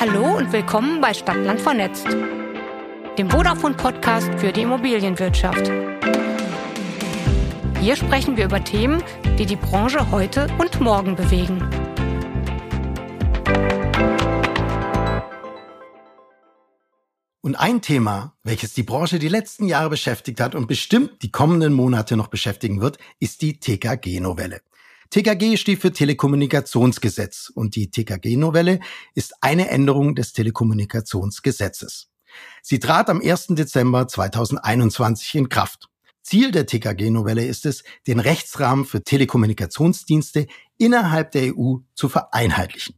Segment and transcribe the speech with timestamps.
[0.00, 2.06] Hallo und willkommen bei Stadtland vernetzt,
[3.18, 5.72] dem Vodafone-Podcast für die Immobilienwirtschaft.
[7.80, 9.02] Hier sprechen wir über Themen,
[9.40, 11.68] die die Branche heute und morgen bewegen.
[17.40, 21.72] Und ein Thema, welches die Branche die letzten Jahre beschäftigt hat und bestimmt die kommenden
[21.72, 24.60] Monate noch beschäftigen wird, ist die TKG-Novelle.
[25.10, 28.80] TKG steht für Telekommunikationsgesetz und die TKG-Novelle
[29.14, 32.10] ist eine Änderung des Telekommunikationsgesetzes.
[32.60, 33.48] Sie trat am 1.
[33.48, 35.88] Dezember 2021 in Kraft.
[36.22, 42.94] Ziel der TKG-Novelle ist es, den Rechtsrahmen für Telekommunikationsdienste innerhalb der EU zu vereinheitlichen.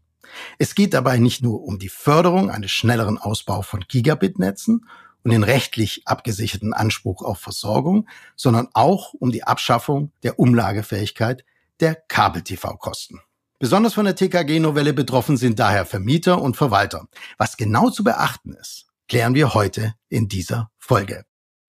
[0.59, 4.85] Es geht dabei nicht nur um die Förderung eines schnelleren Ausbau von Gigabit-Netzen
[5.23, 11.45] und den rechtlich abgesicherten Anspruch auf Versorgung, sondern auch um die Abschaffung der Umlagefähigkeit
[11.81, 13.21] der Kabel-TV-Kosten.
[13.59, 17.07] Besonders von der TKG-Novelle betroffen sind daher Vermieter und Verwalter.
[17.37, 21.25] Was genau zu beachten ist, klären wir heute in dieser Folge.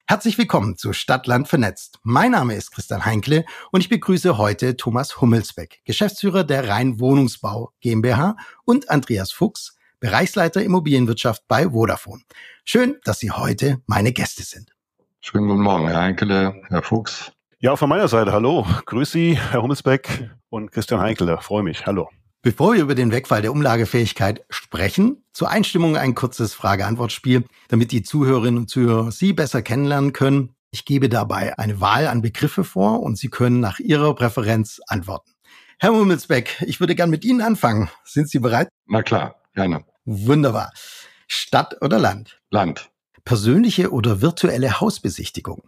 [0.08, 2.00] Herzlich willkommen zu Stadtland vernetzt.
[2.04, 7.72] Mein Name ist Christian Heinkle und ich begrüße heute Thomas Hummelsbeck, Geschäftsführer der Rhein Wohnungsbau
[7.80, 12.24] GmbH und Andreas Fuchs, Bereichsleiter Immobilienwirtschaft bei Vodafone.
[12.66, 14.72] Schön, dass Sie heute meine Gäste sind.
[15.22, 17.32] Schönen guten Morgen, Herr Heinkele, Herr Fuchs.
[17.64, 18.66] Ja, von meiner Seite, hallo.
[18.88, 21.38] Grüß Sie, Herr Hummelsbeck und Christian Heinkele.
[21.44, 21.86] Freue mich.
[21.86, 22.10] Hallo.
[22.42, 28.02] Bevor wir über den Wegfall der Umlagefähigkeit sprechen, zur Einstimmung ein kurzes Frage-Antwort-Spiel, damit die
[28.02, 30.56] Zuhörerinnen und Zuhörer Sie besser kennenlernen können.
[30.72, 35.30] Ich gebe dabei eine Wahl an Begriffe vor und Sie können nach Ihrer Präferenz antworten.
[35.78, 37.92] Herr Hummelsbeck, ich würde gern mit Ihnen anfangen.
[38.04, 38.70] Sind Sie bereit?
[38.88, 39.86] Na klar, gerne.
[40.06, 40.72] Wunderbar.
[41.28, 42.42] Stadt oder Land?
[42.50, 42.90] Land.
[43.24, 45.62] Persönliche oder virtuelle Hausbesichtigung?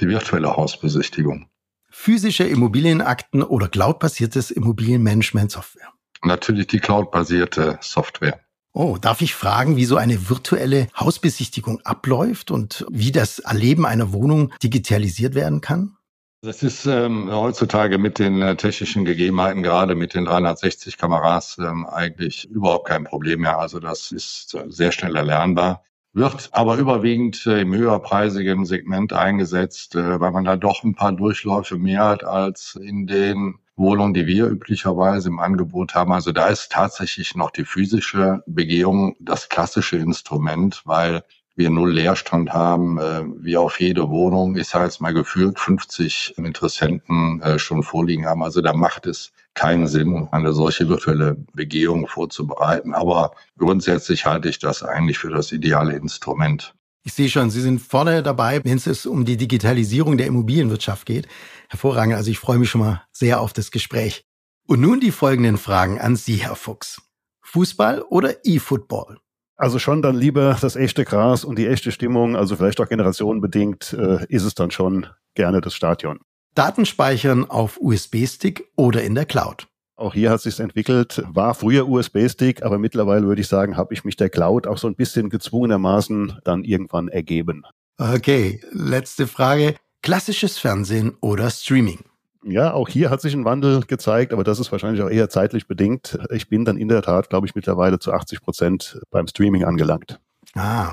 [0.00, 1.48] Die virtuelle Hausbesichtigung.
[1.90, 5.88] Physische Immobilienakten oder cloudbasiertes Immobilienmanagement-Software?
[6.22, 8.40] Natürlich die cloudbasierte Software.
[8.72, 14.12] Oh, darf ich fragen, wie so eine virtuelle Hausbesichtigung abläuft und wie das Erleben einer
[14.12, 15.96] Wohnung digitalisiert werden kann?
[16.42, 21.84] Das ist ähm, heutzutage mit den äh, technischen Gegebenheiten, gerade mit den 360 Kameras, ähm,
[21.86, 23.58] eigentlich überhaupt kein Problem mehr.
[23.58, 25.82] Also das ist äh, sehr schnell erlernbar
[26.12, 31.12] wird aber überwiegend äh, im höherpreisigen Segment eingesetzt, äh, weil man da doch ein paar
[31.12, 36.12] Durchläufe mehr hat als in den Wohnungen, die wir üblicherweise im Angebot haben.
[36.12, 41.22] Also da ist tatsächlich noch die physische Begehung das klassische Instrument, weil
[41.60, 46.34] wir null Leerstand haben, äh, wie auf jede Wohnung, ich sage jetzt mal gefühlt 50
[46.38, 48.42] Interessenten schon vorliegen haben.
[48.42, 52.94] Also da macht es keinen Sinn, eine solche virtuelle Begehung vorzubereiten.
[52.94, 56.74] Aber grundsätzlich halte ich das eigentlich für das ideale Instrument.
[57.02, 61.28] Ich sehe schon, Sie sind vorne dabei, wenn es um die Digitalisierung der Immobilienwirtschaft geht.
[61.68, 62.14] Hervorragend.
[62.14, 64.24] Also ich freue mich schon mal sehr auf das Gespräch.
[64.66, 67.00] Und nun die folgenden Fragen an Sie, Herr Fuchs.
[67.42, 69.18] Fußball oder E-Football?
[69.60, 73.92] Also schon dann lieber das echte Gras und die echte Stimmung, also vielleicht auch generationenbedingt,
[73.92, 76.18] äh, ist es dann schon gerne das Stadion.
[76.54, 79.68] Daten speichern auf USB-Stick oder in der Cloud.
[79.96, 84.02] Auch hier hat sich entwickelt, war früher USB-Stick, aber mittlerweile würde ich sagen, habe ich
[84.02, 87.64] mich der Cloud auch so ein bisschen gezwungenermaßen dann irgendwann ergeben.
[87.98, 89.74] Okay, letzte Frage.
[90.00, 91.98] Klassisches Fernsehen oder Streaming?
[92.42, 95.66] Ja, auch hier hat sich ein Wandel gezeigt, aber das ist wahrscheinlich auch eher zeitlich
[95.66, 96.18] bedingt.
[96.30, 100.20] Ich bin dann in der Tat, glaube ich, mittlerweile zu 80 Prozent beim Streaming angelangt.
[100.54, 100.92] Ah,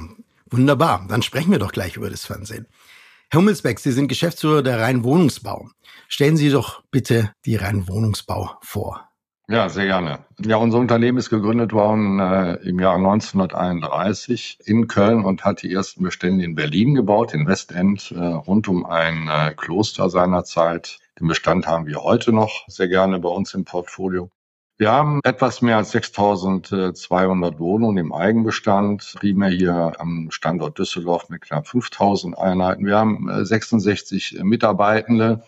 [0.49, 1.05] wunderbar.
[1.07, 2.67] Dann sprechen wir doch gleich über das Fernsehen.
[3.29, 5.69] Herr Hummelsbeck, Sie sind Geschäftsführer der Rhein Wohnungsbau.
[6.07, 9.07] Stellen Sie doch bitte die Rhein Wohnungsbau vor.
[9.49, 10.19] Ja, sehr gerne.
[10.39, 15.71] Ja, unser Unternehmen ist gegründet worden äh, im Jahr 1931 in Köln und hat die
[15.71, 20.99] ersten Bestände in Berlin gebaut, in Westend, äh, rund um ein äh, Kloster seinerzeit.
[21.19, 24.29] Den Bestand haben wir heute noch sehr gerne bei uns im Portfolio.
[24.77, 31.41] Wir haben etwas mehr als 6.200 Wohnungen im Eigenbestand, primär hier am Standort Düsseldorf mit
[31.41, 32.85] knapp 5.000 Einheiten.
[32.85, 35.43] Wir haben 66 äh, Mitarbeitende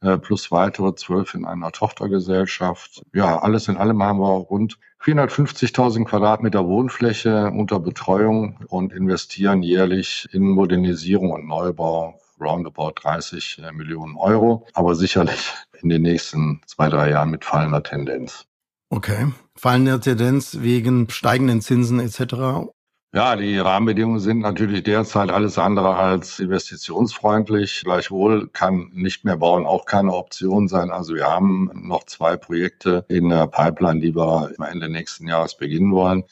[0.00, 3.02] äh, plus weitere zwölf in einer Tochtergesellschaft.
[3.12, 10.26] Ja, alles in allem haben wir rund 450.000 Quadratmeter Wohnfläche unter Betreuung und investieren jährlich
[10.32, 16.88] in Modernisierung und Neubau roundabout 30 äh, Millionen Euro, aber sicherlich in den nächsten zwei,
[16.88, 18.46] drei Jahren mit fallender Tendenz.
[18.90, 19.32] Okay.
[19.56, 22.70] Fallende Tendenz wegen steigenden Zinsen etc.
[23.12, 27.82] Ja, die Rahmenbedingungen sind natürlich derzeit alles andere als investitionsfreundlich.
[27.82, 30.92] Gleichwohl kann nicht mehr bauen auch keine Option sein.
[30.92, 35.92] Also wir haben noch zwei Projekte in der Pipeline, die wir Ende nächsten Jahres beginnen
[35.92, 36.22] wollen.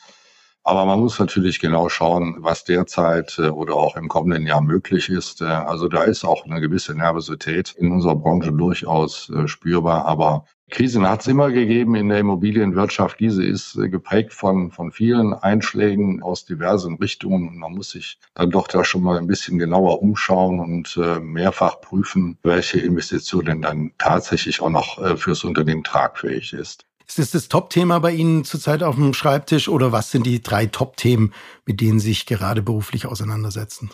[0.65, 5.09] Aber man muss natürlich genau schauen, was derzeit äh, oder auch im kommenden Jahr möglich
[5.09, 5.41] ist.
[5.41, 10.05] Äh, also da ist auch eine gewisse Nervosität in unserer Branche durchaus äh, spürbar.
[10.05, 13.19] Aber Krisen hat es immer gegeben in der Immobilienwirtschaft.
[13.19, 17.49] Diese ist geprägt von, von vielen Einschlägen aus diversen Richtungen.
[17.49, 21.81] Und man muss sich dann doch da schon mal ein bisschen genauer umschauen und mehrfach
[21.81, 26.88] prüfen, welche Investition denn dann tatsächlich auch noch fürs Unternehmen tragfähig ist.
[27.09, 30.67] Ist das das Top-Thema bei Ihnen zurzeit auf dem Schreibtisch oder was sind die drei
[30.67, 31.33] Top-Themen,
[31.65, 33.91] mit denen Sie sich gerade beruflich auseinandersetzen?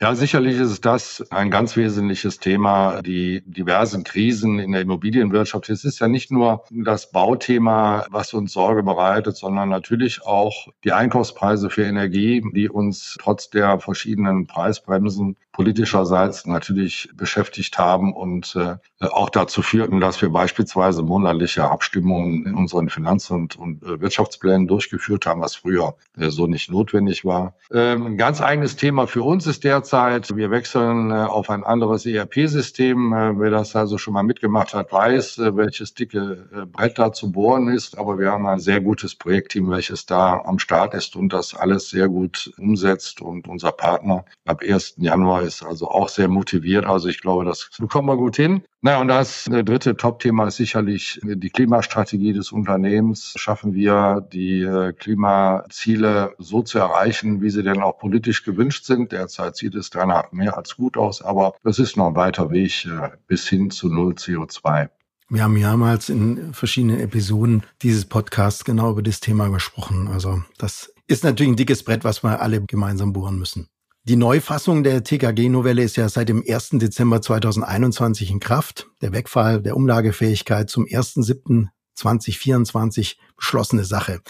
[0.00, 5.68] Ja, sicherlich ist das ein ganz wesentliches Thema, die diversen Krisen in der Immobilienwirtschaft.
[5.68, 10.92] Es ist ja nicht nur das Bauthema, was uns Sorge bereitet, sondern natürlich auch die
[10.92, 18.76] Einkaufspreise für Energie, die uns trotz der verschiedenen Preisbremsen politischerseits natürlich beschäftigt haben und äh,
[19.00, 24.66] auch dazu führten, dass wir beispielsweise monatliche Abstimmungen in unseren Finanz- und, und äh, Wirtschaftsplänen
[24.66, 27.54] durchgeführt haben, was früher äh, so nicht notwendig war.
[27.72, 32.04] Ähm, ein ganz eigenes Thema für uns ist derzeit, wir wechseln äh, auf ein anderes
[32.04, 33.12] ERP-System.
[33.12, 37.30] Äh, wer das also schon mal mitgemacht hat, weiß, äh, welches dicke Brett da zu
[37.30, 37.96] bohren ist.
[37.96, 41.90] Aber wir haben ein sehr gutes Projektteam, welches da am Start ist und das alles
[41.90, 43.20] sehr gut umsetzt.
[43.20, 44.94] Und unser Partner ab 1.
[44.96, 46.84] Januar ist also auch sehr motiviert.
[46.84, 48.62] Also ich glaube, das bekommen wir gut hin.
[48.80, 53.34] Na, und das äh, dritte Top-Thema ist sicherlich äh, die Klimastrategie des Unternehmens.
[53.36, 59.12] Schaffen wir die äh, Klimaziele so zu erreichen, wie sie denn auch politisch gewünscht sind?
[59.12, 62.88] Derzeit sieht es danach mehr als gut aus, aber das ist noch ein weiter Weg
[63.26, 64.88] bis hin zu Null CO2.
[65.30, 70.08] Wir haben mehrmals in verschiedenen Episoden dieses Podcasts genau über das Thema gesprochen.
[70.08, 73.68] Also das ist natürlich ein dickes Brett, was wir alle gemeinsam bohren müssen.
[74.06, 76.72] Die Neufassung der TKG-Novelle ist ja seit dem 1.
[76.72, 78.86] Dezember 2021 in Kraft.
[79.00, 84.20] Der Wegfall der Umlagefähigkeit zum 1.7.2024 beschlossene Sache.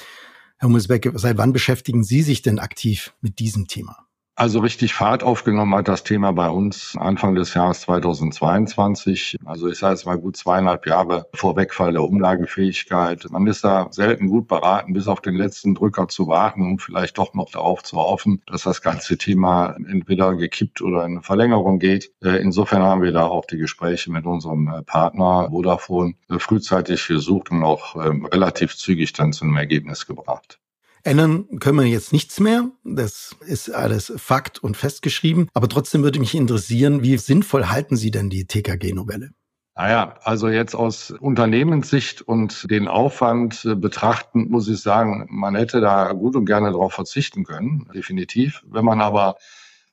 [0.59, 4.04] Herr Hummelsbeck, seit wann beschäftigen Sie sich denn aktiv mit diesem Thema?
[4.37, 9.37] Also richtig Fahrt aufgenommen hat das Thema bei uns Anfang des Jahres 2022.
[9.45, 13.25] Also ich sage jetzt mal gut zweieinhalb Jahre vor Wegfall der Umlagefähigkeit.
[13.31, 17.17] Man ist da selten gut beraten, bis auf den letzten Drücker zu warten und vielleicht
[17.19, 22.11] doch noch darauf zu hoffen, dass das ganze Thema entweder gekippt oder in Verlängerung geht.
[22.21, 27.07] Äh, insofern haben wir da auch die Gespräche mit unserem äh, Partner Vodafone äh, frühzeitig
[27.07, 30.59] gesucht und auch ähm, relativ zügig dann zu einem Ergebnis gebracht.
[31.05, 32.71] Ändern können wir jetzt nichts mehr.
[32.83, 35.49] Das ist alles Fakt und festgeschrieben.
[35.53, 39.31] Aber trotzdem würde mich interessieren, wie sinnvoll halten Sie denn die TKG-Novelle?
[39.77, 45.81] Naja, also jetzt aus Unternehmenssicht und den Aufwand äh, betrachtend muss ich sagen, man hätte
[45.81, 48.63] da gut und gerne darauf verzichten können, definitiv.
[48.67, 49.37] Wenn man aber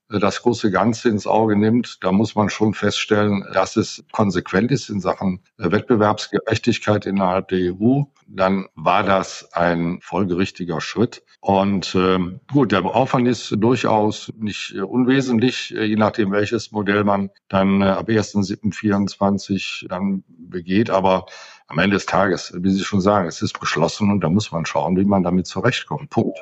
[0.08, 4.90] das große Ganze ins Auge nimmt, da muss man schon feststellen, dass es konsequent ist
[4.90, 8.04] in Sachen Wettbewerbsgerechtigkeit innerhalb der EU.
[8.34, 11.24] Dann war das ein folgerichtiger Schritt.
[11.42, 17.04] Und ähm, gut, der Aufwand ist durchaus nicht äh, unwesentlich, äh, je nachdem, welches Modell
[17.04, 20.90] man dann äh, ab 1.7.24 dann begeht.
[20.90, 21.26] Aber
[21.68, 24.66] am Ende des Tages, wie Sie schon sagen, es ist beschlossen und da muss man
[24.66, 26.10] schauen, wie man damit zurechtkommt.
[26.10, 26.38] Punkt.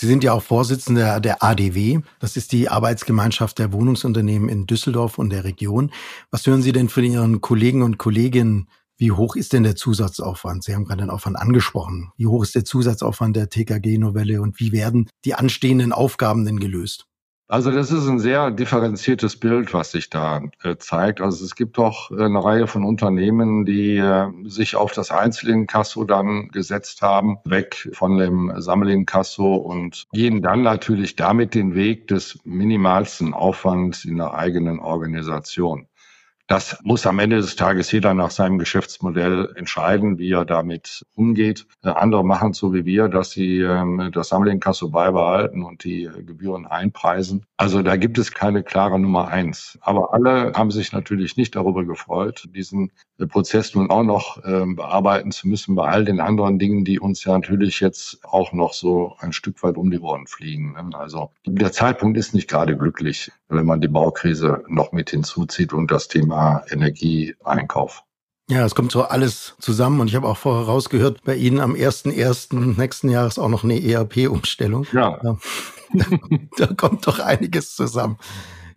[0.00, 2.00] Sie sind ja auch Vorsitzender der ADW.
[2.20, 5.90] Das ist die Arbeitsgemeinschaft der Wohnungsunternehmen in Düsseldorf und der Region.
[6.30, 8.68] Was hören Sie denn von Ihren Kollegen und Kolleginnen?
[9.00, 10.64] Wie hoch ist denn der Zusatzaufwand?
[10.64, 12.10] Sie haben gerade den Aufwand angesprochen.
[12.16, 17.06] Wie hoch ist der Zusatzaufwand der TKG-Novelle und wie werden die anstehenden Aufgaben denn gelöst?
[17.50, 21.22] Also das ist ein sehr differenziertes Bild, was sich da äh, zeigt.
[21.22, 26.04] Also es gibt doch äh, eine Reihe von Unternehmen, die äh, sich auf das Einzelinkasso
[26.04, 32.38] dann gesetzt haben, weg von dem Sammelinkasso und gehen dann natürlich damit den Weg des
[32.44, 35.87] minimalsten Aufwands in der eigenen Organisation.
[36.48, 41.66] Das muss am Ende des Tages jeder nach seinem Geschäftsmodell entscheiden, wie er damit umgeht.
[41.84, 46.22] Äh, andere machen so wie wir, dass sie ähm, das Sammelinkasso beibehalten und die äh,
[46.22, 47.44] Gebühren einpreisen.
[47.58, 49.78] Also da gibt es keine klare Nummer eins.
[49.82, 52.92] Aber alle haben sich natürlich nicht darüber gefreut, diesen
[53.26, 57.24] Prozess nun auch noch ähm, bearbeiten zu müssen bei all den anderen Dingen, die uns
[57.24, 60.72] ja natürlich jetzt auch noch so ein Stück weit um die Ohren fliegen.
[60.72, 60.90] Ne?
[60.96, 65.90] Also der Zeitpunkt ist nicht gerade glücklich, wenn man die Baukrise noch mit hinzuzieht und
[65.90, 68.04] das Thema Energieeinkauf.
[68.50, 71.74] Ja, es kommt so alles zusammen und ich habe auch vorher rausgehört, bei Ihnen am
[71.74, 72.78] 1.1.
[72.78, 74.86] nächsten Jahres auch noch eine ERP-Umstellung.
[74.92, 75.20] Ja.
[76.56, 78.18] da kommt doch einiges zusammen.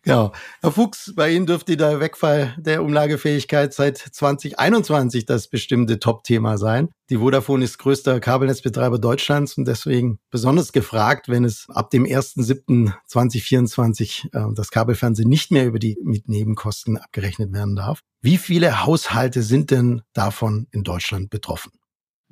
[0.04, 0.32] Ja,
[0.62, 6.90] Herr Fuchs, bei Ihnen dürfte der Wegfall der Umlagefähigkeit seit 2021 das bestimmte Top-Thema sein.
[7.12, 14.34] Die Vodafone ist größter Kabelnetzbetreiber Deutschlands und deswegen besonders gefragt, wenn es ab dem 1.7.2024
[14.34, 18.00] äh, das Kabelfernsehen nicht mehr über die Mitnebenkosten abgerechnet werden darf.
[18.22, 21.74] Wie viele Haushalte sind denn davon in Deutschland betroffen?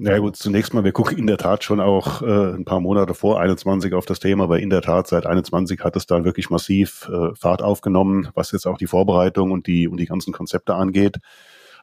[0.01, 2.79] Na ja, gut, zunächst mal, wir gucken in der Tat schon auch äh, ein paar
[2.79, 6.23] Monate vor 21 auf das Thema, weil in der Tat seit 21 hat es dann
[6.23, 10.31] wirklich massiv äh, Fahrt aufgenommen, was jetzt auch die Vorbereitung und die und die ganzen
[10.31, 11.17] Konzepte angeht.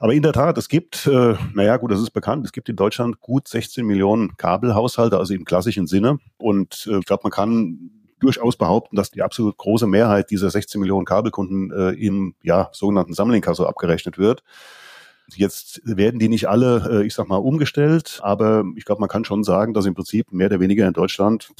[0.01, 2.77] Aber in der Tat, es gibt, äh, naja gut, das ist bekannt, es gibt in
[2.77, 6.19] Deutschland gut 16 Millionen Kabelhaushalte, also im klassischen Sinne.
[6.39, 10.81] Und äh, ich glaube, man kann durchaus behaupten, dass die absolut große Mehrheit dieser 16
[10.81, 14.43] Millionen Kabelkunden äh, im ja, sogenannten Sammlingkasso abgerechnet wird.
[15.35, 19.25] Jetzt werden die nicht alle, äh, ich sag mal, umgestellt, aber ich glaube, man kann
[19.25, 21.51] schon sagen, dass im Prinzip mehr oder weniger in Deutschland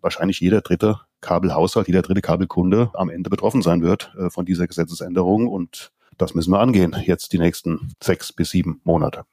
[0.00, 4.66] wahrscheinlich jeder dritte Kabelhaushalt, jeder dritte Kabelkunde am Ende betroffen sein wird äh, von dieser
[4.66, 5.48] Gesetzesänderung.
[5.48, 9.24] Und das müssen wir angehen, jetzt die nächsten sechs bis sieben Monate.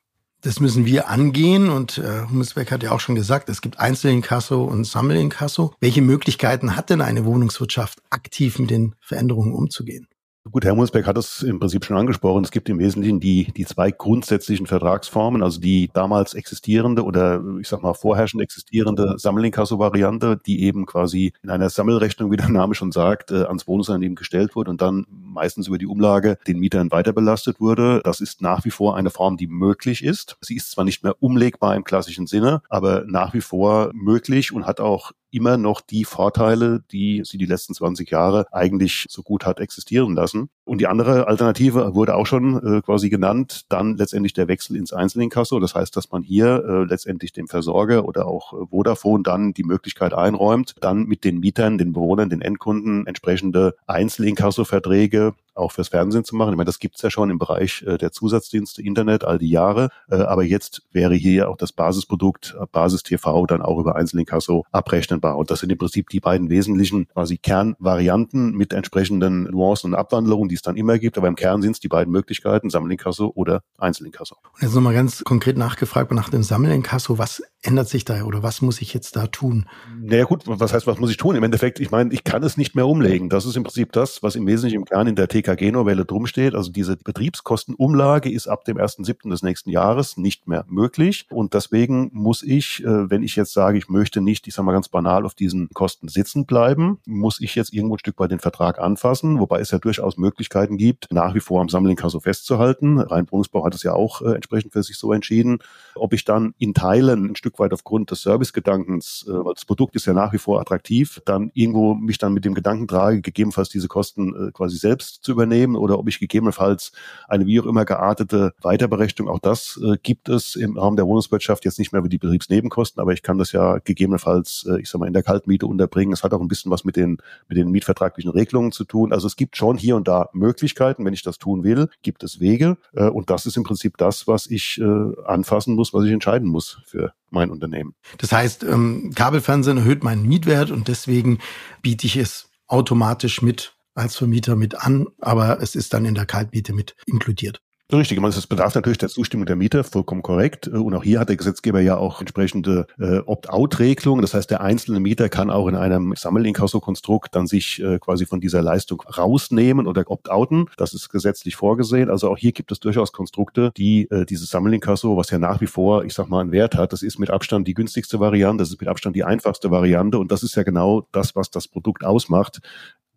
[0.43, 4.63] Das müssen wir angehen und äh, Hummelsbeck hat ja auch schon gesagt, es gibt Einzelinkasso
[4.63, 5.75] und Sammelinkasso.
[5.79, 10.07] Welche Möglichkeiten hat denn eine Wohnungswirtschaft aktiv mit den Veränderungen umzugehen?
[10.49, 12.43] Gut, Herr Musbeck hat es im Prinzip schon angesprochen.
[12.43, 17.67] Es gibt im Wesentlichen die, die zwei grundsätzlichen Vertragsformen, also die damals existierende oder ich
[17.67, 22.91] sag mal vorherrschend existierende Sammelinkasso-Variante, die eben quasi in einer Sammelrechnung, wie der Name schon
[22.91, 27.13] sagt, äh, ans Wohnungsunternehmen gestellt wurde und dann meistens über die Umlage den Mietern weiter
[27.13, 28.01] belastet wurde.
[28.03, 30.37] Das ist nach wie vor eine Form, die möglich ist.
[30.41, 34.65] Sie ist zwar nicht mehr umlegbar im klassischen Sinne, aber nach wie vor möglich und
[34.65, 39.45] hat auch immer noch die Vorteile, die sie die letzten 20 Jahre eigentlich so gut
[39.45, 40.49] hat existieren lassen.
[40.63, 44.93] Und die andere Alternative wurde auch schon äh, quasi genannt, dann letztendlich der Wechsel ins
[44.93, 45.59] Einzelinkasso.
[45.59, 49.63] Das heißt, dass man hier äh, letztendlich dem Versorger oder auch äh, Vodafone dann die
[49.63, 56.23] Möglichkeit einräumt, dann mit den Mietern, den Bewohnern, den Endkunden entsprechende Einzelinkasso-Verträge auch fürs Fernsehen
[56.23, 56.51] zu machen.
[56.51, 59.89] Ich meine, das gibt's ja schon im Bereich äh, der Zusatzdienste Internet all die Jahre.
[60.09, 64.65] Äh, aber jetzt wäre hier auch das Basisprodukt äh, Basis TV dann auch über Einzelinkasso
[64.71, 65.37] abrechnenbar.
[65.37, 70.49] Und das sind im Prinzip die beiden wesentlichen quasi Kernvarianten mit entsprechenden Nuancen und Abwandlungen,
[70.49, 71.17] die es dann immer gibt.
[71.17, 74.35] Aber im Kern sind es die beiden Möglichkeiten, Sammelinkasso oder Einzelinkasso.
[74.53, 77.17] Und jetzt nochmal ganz konkret nachgefragt nach dem Sammelinkasso.
[77.17, 79.67] Was ändert sich da oder was muss ich jetzt da tun?
[80.01, 81.35] Naja gut, was heißt, was muss ich tun?
[81.35, 83.29] Im Endeffekt, ich meine, ich kann es nicht mehr umlegen.
[83.29, 86.55] Das ist im Prinzip das, was im Wesentlichen im Kern in der TKG-Novelle drumsteht.
[86.55, 89.29] Also diese Betriebskostenumlage ist ab dem 1.7.
[89.29, 91.27] des nächsten Jahres nicht mehr möglich.
[91.29, 94.73] Und deswegen muss ich, äh, wenn ich jetzt sage, ich möchte nicht, ich sage mal
[94.73, 98.39] ganz banal, auf diesen Kosten sitzen bleiben, muss ich jetzt irgendwo ein Stück weit den
[98.39, 102.99] Vertrag anfassen, wobei es ja durchaus Möglichkeiten gibt, nach wie vor am Sammelinkasso festzuhalten.
[102.99, 105.59] Rhein-Wohnungsbau hat es ja auch äh, entsprechend für sich so entschieden.
[105.95, 109.95] Ob ich dann in Teilen ein Stück weit aufgrund des Servicegedankens, äh, weil das Produkt
[109.95, 113.69] ist ja nach wie vor attraktiv, dann irgendwo mich dann mit dem Gedanken trage, gegebenenfalls
[113.69, 116.91] diese Kosten quasi selbst zu übernehmen oder ob ich gegebenenfalls
[117.27, 121.65] eine wie auch immer geartete Weiterberechnung, auch das äh, gibt es im Rahmen der Wohnungswirtschaft
[121.65, 124.99] jetzt nicht mehr über die Betriebsnebenkosten, aber ich kann das ja gegebenenfalls, äh, ich sag
[124.99, 126.13] mal, in der Kaltmiete unterbringen.
[126.13, 129.13] Es hat auch ein bisschen was mit den, mit den mietvertraglichen Regelungen zu tun.
[129.13, 132.39] Also es gibt schon hier und da Möglichkeiten, wenn ich das tun will, gibt es
[132.39, 132.77] Wege.
[132.93, 136.47] Äh, und das ist im Prinzip das, was ich äh, anfassen muss, was ich entscheiden
[136.47, 137.95] muss für mein Unternehmen.
[138.17, 141.39] Das heißt, ähm, Kabelfernsehen erhöht meinen Mietwert und deswegen
[141.81, 146.25] biete ich es automatisch mit als Vermieter mit an, aber es ist dann in der
[146.25, 147.61] Kaltmiete mit inkludiert.
[147.93, 150.69] Richtig, ich meine, es bedarf natürlich der Zustimmung der Mieter, vollkommen korrekt.
[150.69, 154.21] Und auch hier hat der Gesetzgeber ja auch entsprechende äh, Opt-out-Regelungen.
[154.21, 158.39] Das heißt, der einzelne Mieter kann auch in einem Sammelinkasso-Konstrukt dann sich äh, quasi von
[158.39, 160.67] dieser Leistung rausnehmen oder opt-outen.
[160.77, 162.09] Das ist gesetzlich vorgesehen.
[162.09, 165.67] Also auch hier gibt es durchaus Konstrukte, die äh, dieses Sammelinkasso, was ja nach wie
[165.67, 168.69] vor, ich sag mal, einen Wert hat, das ist mit Abstand die günstigste Variante, das
[168.69, 170.17] ist mit Abstand die einfachste Variante.
[170.17, 172.61] Und das ist ja genau das, was das Produkt ausmacht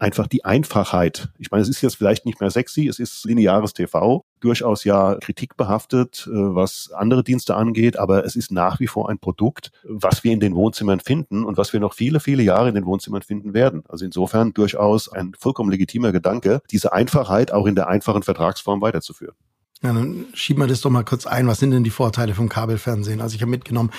[0.04, 1.30] einfach die Einfachheit.
[1.38, 5.14] Ich meine, es ist jetzt vielleicht nicht mehr sexy, es ist lineares TV, durchaus ja
[5.14, 10.22] kritikbehaftet, äh, was andere Dienste angeht, aber es ist nach wie vor ein Produkt, was
[10.22, 13.22] wir in den Wohnzimmern finden und was wir noch viele, viele Jahre in den Wohnzimmern
[13.22, 13.82] finden werden.
[13.88, 19.34] Also insofern durchaus ein vollkommen legitimer Gedanke, diese Einfachheit auch in der einfachen Vertragsform weiterzuführen.
[19.82, 21.46] Ja, dann schieben wir das doch mal kurz ein.
[21.46, 23.22] Was sind denn die Vorteile vom Kabelfernsehen?
[23.22, 23.90] Also ich habe mitgenommen,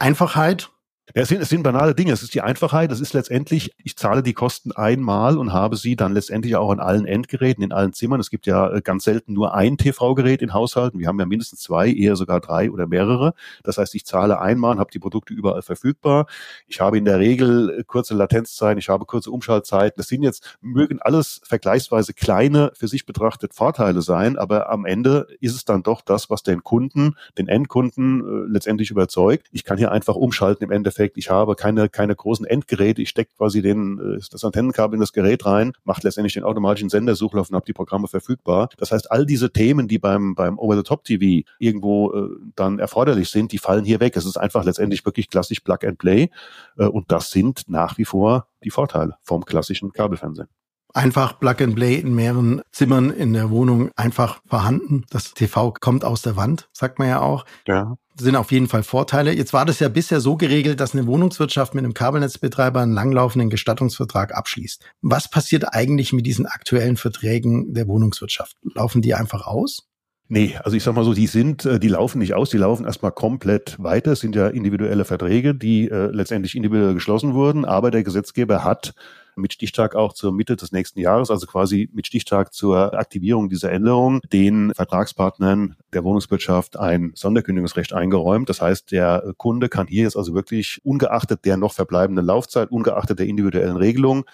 [0.00, 0.70] Einfachheit,
[1.12, 2.12] es, sind, es sind banale Dinge.
[2.12, 2.90] Es ist die Einfachheit.
[2.90, 6.80] Es ist letztendlich, ich zahle die Kosten einmal und habe sie dann letztendlich auch an
[6.80, 8.20] allen Endgeräten, in allen Zimmern.
[8.20, 10.98] Es gibt ja äh, ganz selten nur ein TV-Gerät in Haushalten.
[10.98, 13.34] Wir haben ja mindestens zwei, eher sogar drei oder mehrere.
[13.64, 16.26] Das heißt, ich zahle einmal und habe die Produkte überall verfügbar.
[16.68, 19.98] Ich habe in der Regel äh, kurze Latenzzeiten, ich habe kurze Umschaltzeiten.
[19.98, 25.26] Das sind jetzt, mögen alles vergleichsweise kleine, für sich betrachtet Vorteile sein, aber am Ende
[25.40, 29.48] ist es dann doch das, was den Kunden, den Endkunden äh, letztendlich überzeugt.
[29.52, 33.08] Ich kann hier einfach umschalten im Endeffekt Endeffekt, ich habe keine, keine großen Endgeräte, ich
[33.08, 37.50] stecke quasi den, äh, das Antennenkabel in das Gerät rein, macht letztendlich den automatischen Sendersuchlauf
[37.50, 38.68] und habe die Programme verfügbar.
[38.78, 43.58] Das heißt, all diese Themen, die beim, beim Over-the-Top-TV irgendwo äh, dann erforderlich sind, die
[43.58, 44.16] fallen hier weg.
[44.16, 46.30] Es ist einfach letztendlich wirklich klassisch Plug and Play
[46.78, 50.48] äh, und das sind nach wie vor die Vorteile vom klassischen Kabelfernsehen.
[50.94, 55.04] Einfach Plug and Play in mehreren Zimmern in der Wohnung einfach vorhanden.
[55.10, 57.44] Das TV kommt aus der Wand, sagt man ja auch.
[57.66, 57.96] Ja.
[58.16, 59.32] Sind auf jeden Fall Vorteile.
[59.32, 63.50] Jetzt war das ja bisher so geregelt, dass eine Wohnungswirtschaft mit einem Kabelnetzbetreiber einen langlaufenden
[63.50, 64.84] Gestattungsvertrag abschließt.
[65.02, 68.56] Was passiert eigentlich mit diesen aktuellen Verträgen der Wohnungswirtschaft?
[68.62, 69.88] Laufen die einfach aus?
[70.28, 72.86] Nee, also ich sag mal so, die sind, äh, die laufen nicht aus, die laufen
[72.86, 74.12] erstmal komplett weiter.
[74.12, 78.94] Es sind ja individuelle Verträge, die äh, letztendlich individuell geschlossen wurden, aber der Gesetzgeber hat
[79.36, 83.72] mit Stichtag auch zur Mitte des nächsten Jahres, also quasi mit Stichtag zur Aktivierung dieser
[83.72, 88.48] Änderung, den Vertragspartnern der Wohnungswirtschaft ein Sonderkündigungsrecht eingeräumt.
[88.48, 93.18] Das heißt, der Kunde kann hier jetzt also wirklich ungeachtet der noch verbleibenden Laufzeit, ungeachtet
[93.18, 94.24] der individuellen Regelung,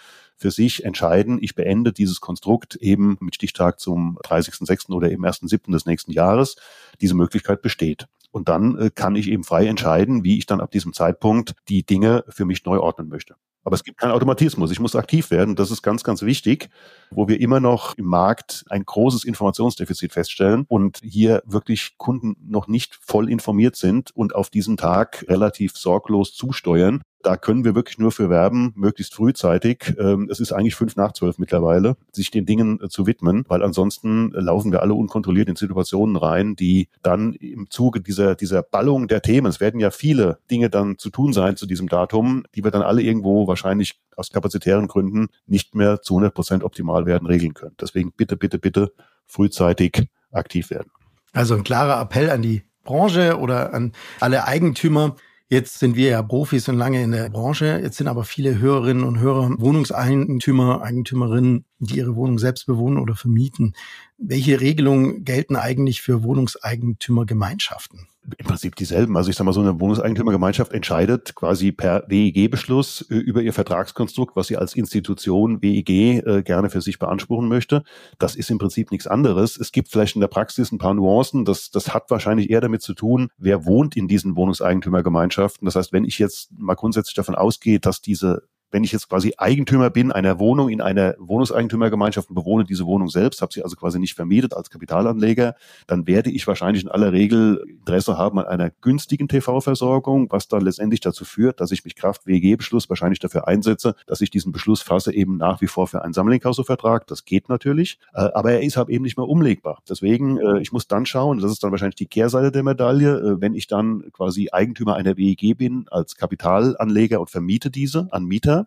[0.40, 4.90] für sich entscheiden, ich beende dieses Konstrukt eben mit Stichtag zum 30.06.
[4.90, 5.70] oder im 1.07.
[5.70, 6.56] des nächsten Jahres.
[7.02, 8.06] Diese Möglichkeit besteht.
[8.30, 11.84] Und dann äh, kann ich eben frei entscheiden, wie ich dann ab diesem Zeitpunkt die
[11.84, 13.34] Dinge für mich neu ordnen möchte.
[13.62, 14.70] Aber es gibt keinen Automatismus.
[14.70, 15.56] Ich muss aktiv werden.
[15.56, 16.70] Das ist ganz, ganz wichtig,
[17.10, 22.68] wo wir immer noch im Markt ein großes Informationsdefizit feststellen und hier wirklich Kunden noch
[22.68, 27.98] nicht voll informiert sind und auf diesen Tag relativ sorglos zusteuern da können wir wirklich
[27.98, 29.94] nur für werben, möglichst frühzeitig.
[29.98, 33.62] Ähm, es ist eigentlich fünf nach zwölf mittlerweile, sich den Dingen äh, zu widmen, weil
[33.62, 39.08] ansonsten laufen wir alle unkontrolliert in Situationen rein, die dann im Zuge dieser, dieser Ballung
[39.08, 42.64] der Themen, es werden ja viele Dinge dann zu tun sein zu diesem Datum, die
[42.64, 47.26] wir dann alle irgendwo wahrscheinlich aus kapazitären Gründen nicht mehr zu 100 Prozent optimal werden
[47.26, 47.76] regeln können.
[47.80, 48.92] Deswegen bitte, bitte, bitte
[49.26, 50.90] frühzeitig aktiv werden.
[51.32, 55.16] Also ein klarer Appell an die Branche oder an alle Eigentümer,
[55.52, 57.80] Jetzt sind wir ja Profis und lange in der Branche.
[57.82, 63.16] Jetzt sind aber viele Hörerinnen und Hörer Wohnungseigentümer, Eigentümerinnen, die ihre Wohnung selbst bewohnen oder
[63.16, 63.74] vermieten.
[64.22, 68.06] Welche Regelungen gelten eigentlich für Wohnungseigentümergemeinschaften?
[68.36, 69.16] Im Prinzip dieselben.
[69.16, 74.36] Also ich sage mal, so eine Wohnungseigentümergemeinschaft entscheidet quasi per WEG-Beschluss äh, über ihr Vertragskonstrukt,
[74.36, 77.82] was sie als Institution WEG äh, gerne für sich beanspruchen möchte.
[78.18, 79.56] Das ist im Prinzip nichts anderes.
[79.56, 81.46] Es gibt vielleicht in der Praxis ein paar Nuancen.
[81.46, 85.64] Das, das hat wahrscheinlich eher damit zu tun, wer wohnt in diesen Wohnungseigentümergemeinschaften.
[85.64, 89.34] Das heißt, wenn ich jetzt mal grundsätzlich davon ausgehe, dass diese wenn ich jetzt quasi
[89.36, 93.76] Eigentümer bin einer Wohnung in einer Wohnungseigentümergemeinschaft und bewohne diese Wohnung selbst, habe sie also
[93.76, 95.54] quasi nicht vermietet als Kapitalanleger,
[95.86, 100.62] dann werde ich wahrscheinlich in aller Regel Interesse haben an einer günstigen TV-Versorgung, was dann
[100.62, 104.82] letztendlich dazu führt, dass ich mich Kraft WG-Beschluss wahrscheinlich dafür einsetze, dass ich diesen Beschluss
[104.82, 107.06] fasse eben nach wie vor für einen Sammlinghauservertrag.
[107.06, 109.82] Das geht natürlich, äh, aber er ist halt eben nicht mehr umlegbar.
[109.88, 113.40] Deswegen, äh, ich muss dann schauen, das ist dann wahrscheinlich die Kehrseite der Medaille, äh,
[113.40, 118.59] wenn ich dann quasi Eigentümer einer WEG bin als Kapitalanleger und vermiete diese an Mieter,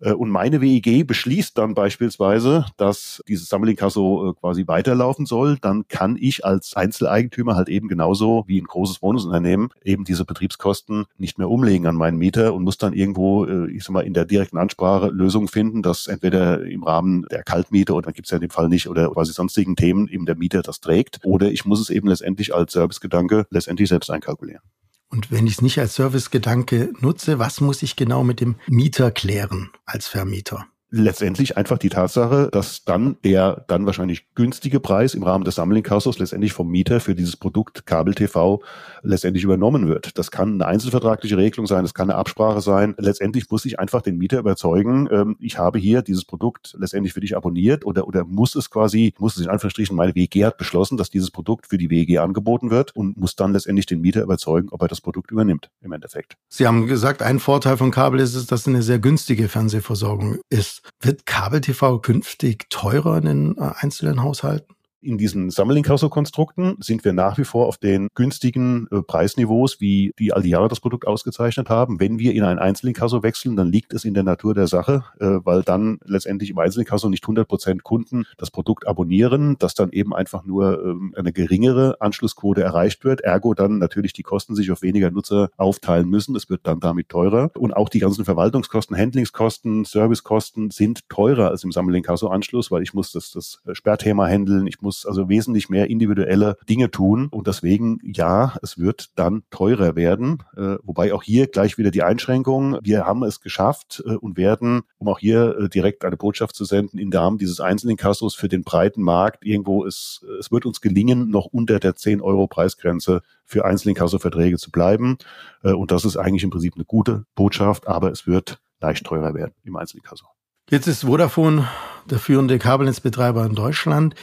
[0.00, 5.88] äh, und meine WEG beschließt dann beispielsweise, dass dieses Sammelinkasso äh, quasi weiterlaufen soll, dann
[5.88, 11.38] kann ich als Einzeleigentümer halt eben genauso wie ein großes Wohnungsunternehmen eben diese Betriebskosten nicht
[11.38, 14.24] mehr umlegen an meinen Mieter und muss dann irgendwo, äh, ich sag mal, in der
[14.24, 18.42] direkten Ansprache Lösungen finden, dass entweder im Rahmen der Kaltmiete oder gibt es ja in
[18.42, 21.80] dem Fall nicht oder quasi sonstigen Themen eben der Mieter das trägt oder ich muss
[21.80, 24.62] es eben letztendlich als Servicegedanke letztendlich selbst einkalkulieren.
[25.08, 29.10] Und wenn ich es nicht als Servicegedanke nutze, was muss ich genau mit dem Mieter
[29.10, 30.66] klären als Vermieter?
[30.90, 36.18] Letztendlich einfach die Tatsache, dass dann der dann wahrscheinlich günstige Preis im Rahmen des Sammelinkasos
[36.18, 38.62] letztendlich vom Mieter für dieses Produkt Kabel TV
[39.02, 40.16] letztendlich übernommen wird.
[40.18, 42.94] Das kann eine einzelvertragliche Regelung sein, das kann eine Absprache sein.
[42.98, 47.20] Letztendlich muss ich einfach den Mieter überzeugen, ähm, ich habe hier dieses Produkt letztendlich für
[47.20, 50.96] dich abonniert oder, oder muss es quasi, muss es in Anführungsstrichen, meine WG hat beschlossen,
[50.96, 54.68] dass dieses Produkt für die WG angeboten wird und muss dann letztendlich den Mieter überzeugen,
[54.70, 56.36] ob er das Produkt übernimmt im Endeffekt.
[56.48, 60.38] Sie haben gesagt, ein Vorteil von Kabel ist es, dass es eine sehr günstige Fernsehversorgung
[60.48, 60.75] ist.
[61.00, 64.75] Wird Kabel-TV künftig teurer in den äh, einzelnen Haushalten?
[65.00, 70.32] In diesen Sammelinkasso-Konstrukten sind wir nach wie vor auf den günstigen äh, Preisniveaus, wie die
[70.32, 72.00] all die Jahre das Produkt ausgezeichnet haben.
[72.00, 75.38] Wenn wir in ein Einzelinkasso wechseln, dann liegt es in der Natur der Sache, äh,
[75.44, 80.14] weil dann letztendlich im Einzelinkasso nicht 100 Prozent Kunden das Produkt abonnieren, dass dann eben
[80.14, 83.20] einfach nur ähm, eine geringere Anschlussquote erreicht wird.
[83.20, 86.34] Ergo dann natürlich die Kosten sich auf weniger Nutzer aufteilen müssen.
[86.36, 87.50] Es wird dann damit teurer.
[87.56, 93.12] Und auch die ganzen Verwaltungskosten, Handlingskosten, Servicekosten sind teurer als im Sammelinkasso-Anschluss, weil ich muss
[93.12, 97.28] das, das Sperrthema handeln, ich muss muss also wesentlich mehr individuelle Dinge tun.
[97.30, 100.42] Und deswegen, ja, es wird dann teurer werden.
[100.56, 102.78] Äh, wobei auch hier gleich wieder die Einschränkung.
[102.82, 106.64] Wir haben es geschafft äh, und werden, um auch hier äh, direkt eine Botschaft zu
[106.64, 111.30] senden, im Rahmen dieses Einzelinkassos für den breiten Markt irgendwo ist, es wird uns gelingen,
[111.30, 115.18] noch unter der 10 Euro Preisgrenze für Einzelinkasso-Verträge zu bleiben.
[115.62, 119.34] Äh, und das ist eigentlich im Prinzip eine gute Botschaft, aber es wird leicht teurer
[119.34, 120.26] werden im Einzelinkasso.
[120.68, 121.68] Jetzt ist Vodafone
[122.10, 124.16] der führende Kabelnetzbetreiber in Deutschland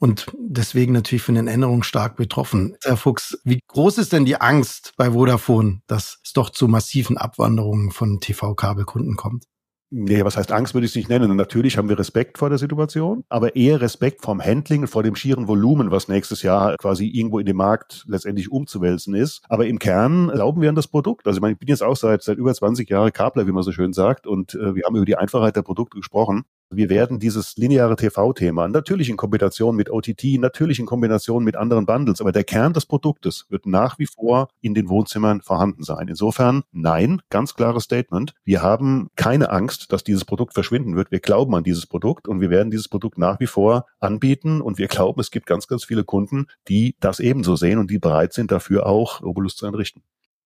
[0.00, 2.76] und deswegen natürlich von den Änderungen stark betroffen.
[2.82, 7.18] Herr Fuchs, wie groß ist denn die Angst bei Vodafone, dass es doch zu massiven
[7.18, 9.44] Abwanderungen von TV-Kabelkunden kommt?
[9.92, 11.32] Nee, was heißt Angst würde ich es nicht nennen.
[11.32, 15.16] Und natürlich haben wir Respekt vor der Situation, aber eher Respekt vom Handling, vor dem
[15.16, 19.42] schieren Volumen, was nächstes Jahr quasi irgendwo in dem Markt letztendlich umzuwälzen ist.
[19.48, 21.26] Aber im Kern glauben wir an das Produkt.
[21.26, 23.64] Also ich meine, ich bin jetzt auch seit, seit über 20 Jahren Kabler, wie man
[23.64, 26.44] so schön sagt, und äh, wir haben über die Einfachheit der Produkte gesprochen.
[26.72, 31.84] Wir werden dieses lineare TV-Thema natürlich in Kombination mit OTT, natürlich in Kombination mit anderen
[31.84, 36.06] Bundles, aber der Kern des Produktes wird nach wie vor in den Wohnzimmern vorhanden sein.
[36.06, 38.34] Insofern nein, ganz klares Statement.
[38.44, 41.10] Wir haben keine Angst, dass dieses Produkt verschwinden wird.
[41.10, 44.78] Wir glauben an dieses Produkt und wir werden dieses Produkt nach wie vor anbieten und
[44.78, 48.32] wir glauben, es gibt ganz, ganz viele Kunden, die das ebenso sehen und die bereit
[48.32, 50.02] sind, dafür auch Obolus zu entrichten.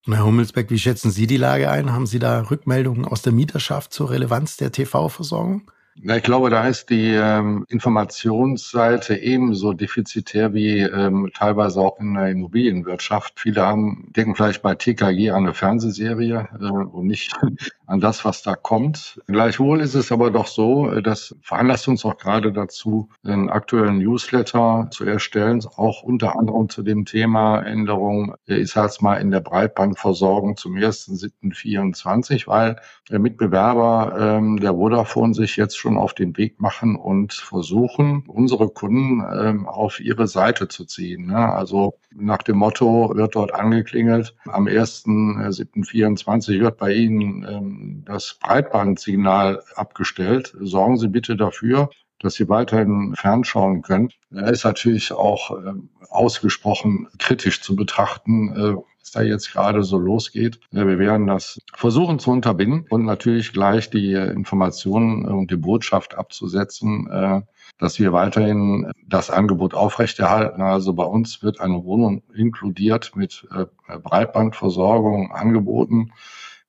[0.07, 1.93] Herr Hummelsbeck, wie schätzen Sie die Lage ein?
[1.93, 5.71] Haben Sie da Rückmeldungen aus der Mieterschaft zur Relevanz der TV-Versorgung?
[6.03, 12.15] Na, ich glaube, da ist die ähm, Informationsseite ebenso defizitär wie ähm, teilweise auch in
[12.15, 13.39] der Immobilienwirtschaft.
[13.39, 17.33] Viele haben, denken vielleicht bei TKG an eine Fernsehserie äh, und nicht
[17.87, 19.21] an das, was da kommt.
[19.29, 23.99] Gleichwohl ist es aber doch so, äh, das veranlasst uns auch gerade dazu, einen aktuellen
[23.99, 29.21] Newsletter zu erstellen, auch unter anderem zu dem Thema Änderung, äh, ich sage es mal,
[29.21, 32.81] in der Breitbandversorgung zum 1.7.24, weil
[33.11, 38.71] der Mitbewerber ähm, der Vodafone sich jetzt schon auf den Weg machen und versuchen, unsere
[38.71, 41.27] Kunden ähm, auf ihre Seite zu ziehen.
[41.27, 41.37] Ne?
[41.37, 49.63] Also nach dem Motto wird dort angeklingelt, am 1.7.24 wird bei Ihnen ähm, das Breitbandsignal
[49.75, 50.57] abgestellt.
[50.59, 54.09] Sorgen Sie bitte dafür, dass Sie weiterhin fernschauen können.
[54.31, 55.75] Er ist natürlich auch äh,
[56.09, 60.61] ausgesprochen kritisch zu betrachten, äh, was da jetzt gerade so losgeht.
[60.71, 67.07] Wir werden das versuchen zu unterbinden und natürlich gleich die Informationen und die Botschaft abzusetzen,
[67.11, 67.43] äh,
[67.79, 70.63] dass wir weiterhin das Angebot aufrechterhalten.
[70.63, 73.67] Also bei uns wird eine Wohnung inkludiert mit äh,
[73.99, 76.13] Breitbandversorgung angeboten.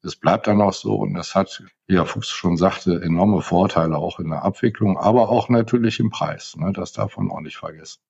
[0.03, 3.97] Es bleibt dann auch so und das hat, wie Herr Fuchs schon sagte, enorme Vorteile
[3.97, 6.57] auch in der Abwicklung, aber auch natürlich im Preis.
[6.57, 6.73] Ne?
[6.73, 8.01] Das darf man auch nicht vergessen.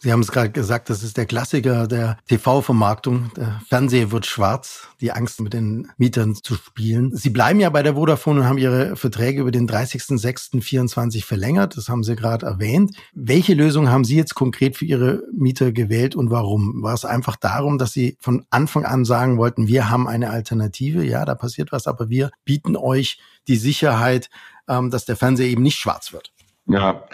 [0.00, 3.32] Sie haben es gerade gesagt, das ist der Klassiker der TV-Vermarktung.
[3.36, 7.16] Der Fernseher wird schwarz, die Angst mit den Mietern zu spielen.
[7.16, 11.76] Sie bleiben ja bei der Vodafone und haben Ihre Verträge über den 30.06.24 verlängert.
[11.76, 12.96] Das haben Sie gerade erwähnt.
[13.12, 16.80] Welche Lösung haben Sie jetzt konkret für Ihre Mieter gewählt und warum?
[16.82, 21.04] War es einfach darum, dass Sie von Anfang an sagen wollten, wir haben eine Alternative?
[21.04, 24.30] Ja, da passiert was, aber wir bieten euch die Sicherheit,
[24.68, 26.32] ähm, dass der Fernseher eben nicht schwarz wird.
[26.70, 27.04] Ja,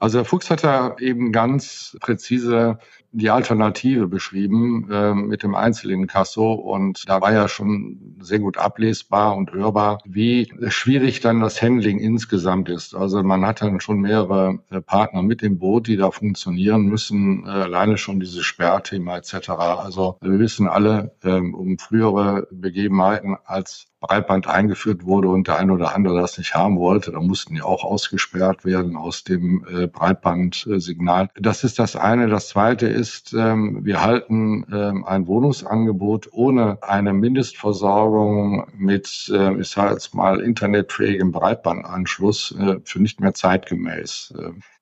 [0.00, 2.78] also Herr Fuchs hat ja eben ganz präzise
[3.10, 9.34] die Alternative beschrieben äh, mit dem Einzelinkasso und da war ja schon sehr gut ablesbar
[9.34, 12.94] und hörbar, wie schwierig dann das Handling insgesamt ist.
[12.94, 17.46] Also man hat dann schon mehrere äh, Partner mit im Boot, die da funktionieren müssen,
[17.46, 19.48] äh, alleine schon dieses Sperrthema etc.
[19.48, 25.72] Also wir wissen alle äh, um frühere Begebenheiten, als Breitband eingeführt wurde und der eine
[25.72, 29.86] oder andere das nicht haben wollte, da mussten die auch ausgesperrt werden aus dem äh,
[29.86, 31.30] Breitbandsignal.
[31.34, 32.28] Das ist das eine.
[32.28, 39.68] Das zweite ist, ähm, wir halten ähm, ein Wohnungsangebot ohne eine Mindestversorgung mit, äh, ich
[39.68, 44.32] sage jetzt mal, internetfähigem Breitbandanschluss äh, für nicht mehr zeitgemäß.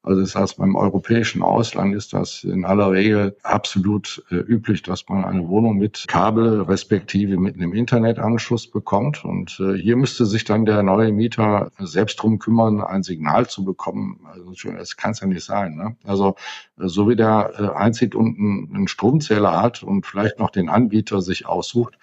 [0.06, 5.08] Also das heißt, beim europäischen Ausland ist das in aller Regel absolut äh, üblich, dass
[5.08, 9.24] man eine Wohnung mit Kabel respektive mit einem Internetanschluss bekommt.
[9.24, 13.64] Und äh, hier müsste sich dann der neue Mieter selbst drum kümmern, ein Signal zu
[13.64, 14.20] bekommen.
[14.32, 15.74] Also das kann es ja nicht sein.
[15.74, 15.96] Ne?
[16.04, 16.36] Also
[16.78, 21.20] äh, so wie der äh, einzieht und einen Stromzähler hat und vielleicht noch den Anbieter
[21.20, 21.98] sich aussucht,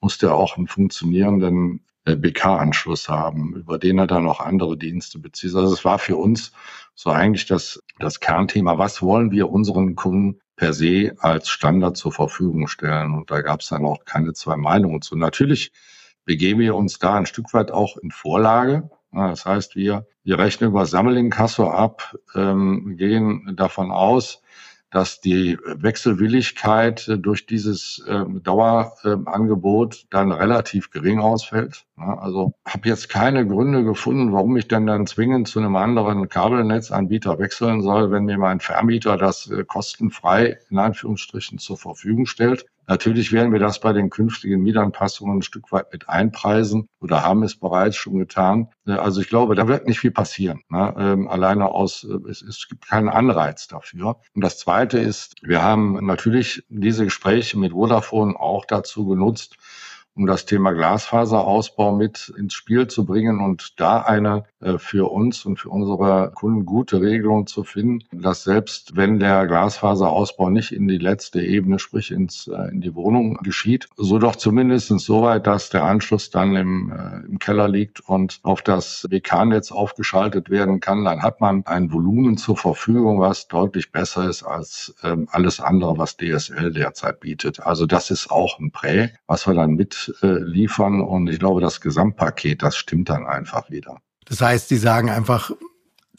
[0.00, 1.80] muss der auch einen funktionierenden
[2.16, 5.54] BK-Anschluss haben, über den er dann auch andere Dienste bezieht.
[5.54, 6.52] Also es war für uns
[6.94, 12.12] so eigentlich das, das Kernthema, was wollen wir unseren Kunden per se als Standard zur
[12.12, 13.14] Verfügung stellen?
[13.14, 15.16] Und da gab es dann auch keine zwei Meinungen zu.
[15.16, 15.72] Natürlich
[16.24, 18.90] begeben wir uns da ein Stück weit auch in Vorlage.
[19.12, 24.42] Das heißt, wir, wir rechnen über Sammelinkasso ab, ähm, gehen davon aus,
[24.90, 31.84] dass die Wechselwilligkeit äh, durch dieses äh, Dauerangebot dann relativ gering ausfällt.
[31.98, 37.38] Also habe jetzt keine Gründe gefunden, warum ich denn dann zwingend zu einem anderen Kabelnetzanbieter
[37.38, 42.66] wechseln soll, wenn mir mein Vermieter das äh, kostenfrei in Anführungsstrichen zur Verfügung stellt.
[42.88, 47.42] Natürlich werden wir das bei den künftigen Mietanpassungen ein Stück weit mit einpreisen oder haben
[47.42, 48.68] es bereits schon getan.
[48.86, 50.62] Äh, also ich glaube, da wird nicht viel passieren.
[50.70, 50.94] Ne?
[50.98, 54.20] Ähm, alleine aus, äh, es, es gibt keinen Anreiz dafür.
[54.34, 59.56] Und das Zweite ist, wir haben natürlich diese Gespräche mit Vodafone auch dazu genutzt,
[60.18, 64.44] um das Thema Glasfaserausbau mit ins Spiel zu bringen und da eine
[64.78, 70.50] für uns und für unsere Kunden gute Regelungen zu finden, dass selbst wenn der Glasfaserausbau
[70.50, 74.88] nicht in die letzte Ebene, sprich ins, äh, in die Wohnung geschieht, so doch zumindest
[74.88, 79.70] so weit, dass der Anschluss dann im, äh, im Keller liegt und auf das WK-Netz
[79.70, 84.94] aufgeschaltet werden kann, dann hat man ein Volumen zur Verfügung, was deutlich besser ist als
[85.02, 87.60] ähm, alles andere, was DSL derzeit bietet.
[87.60, 92.62] Also das ist auch ein Prä, was wir dann mitliefern und ich glaube, das Gesamtpaket,
[92.62, 94.00] das stimmt dann einfach wieder.
[94.28, 95.50] Das heißt, Sie sagen einfach,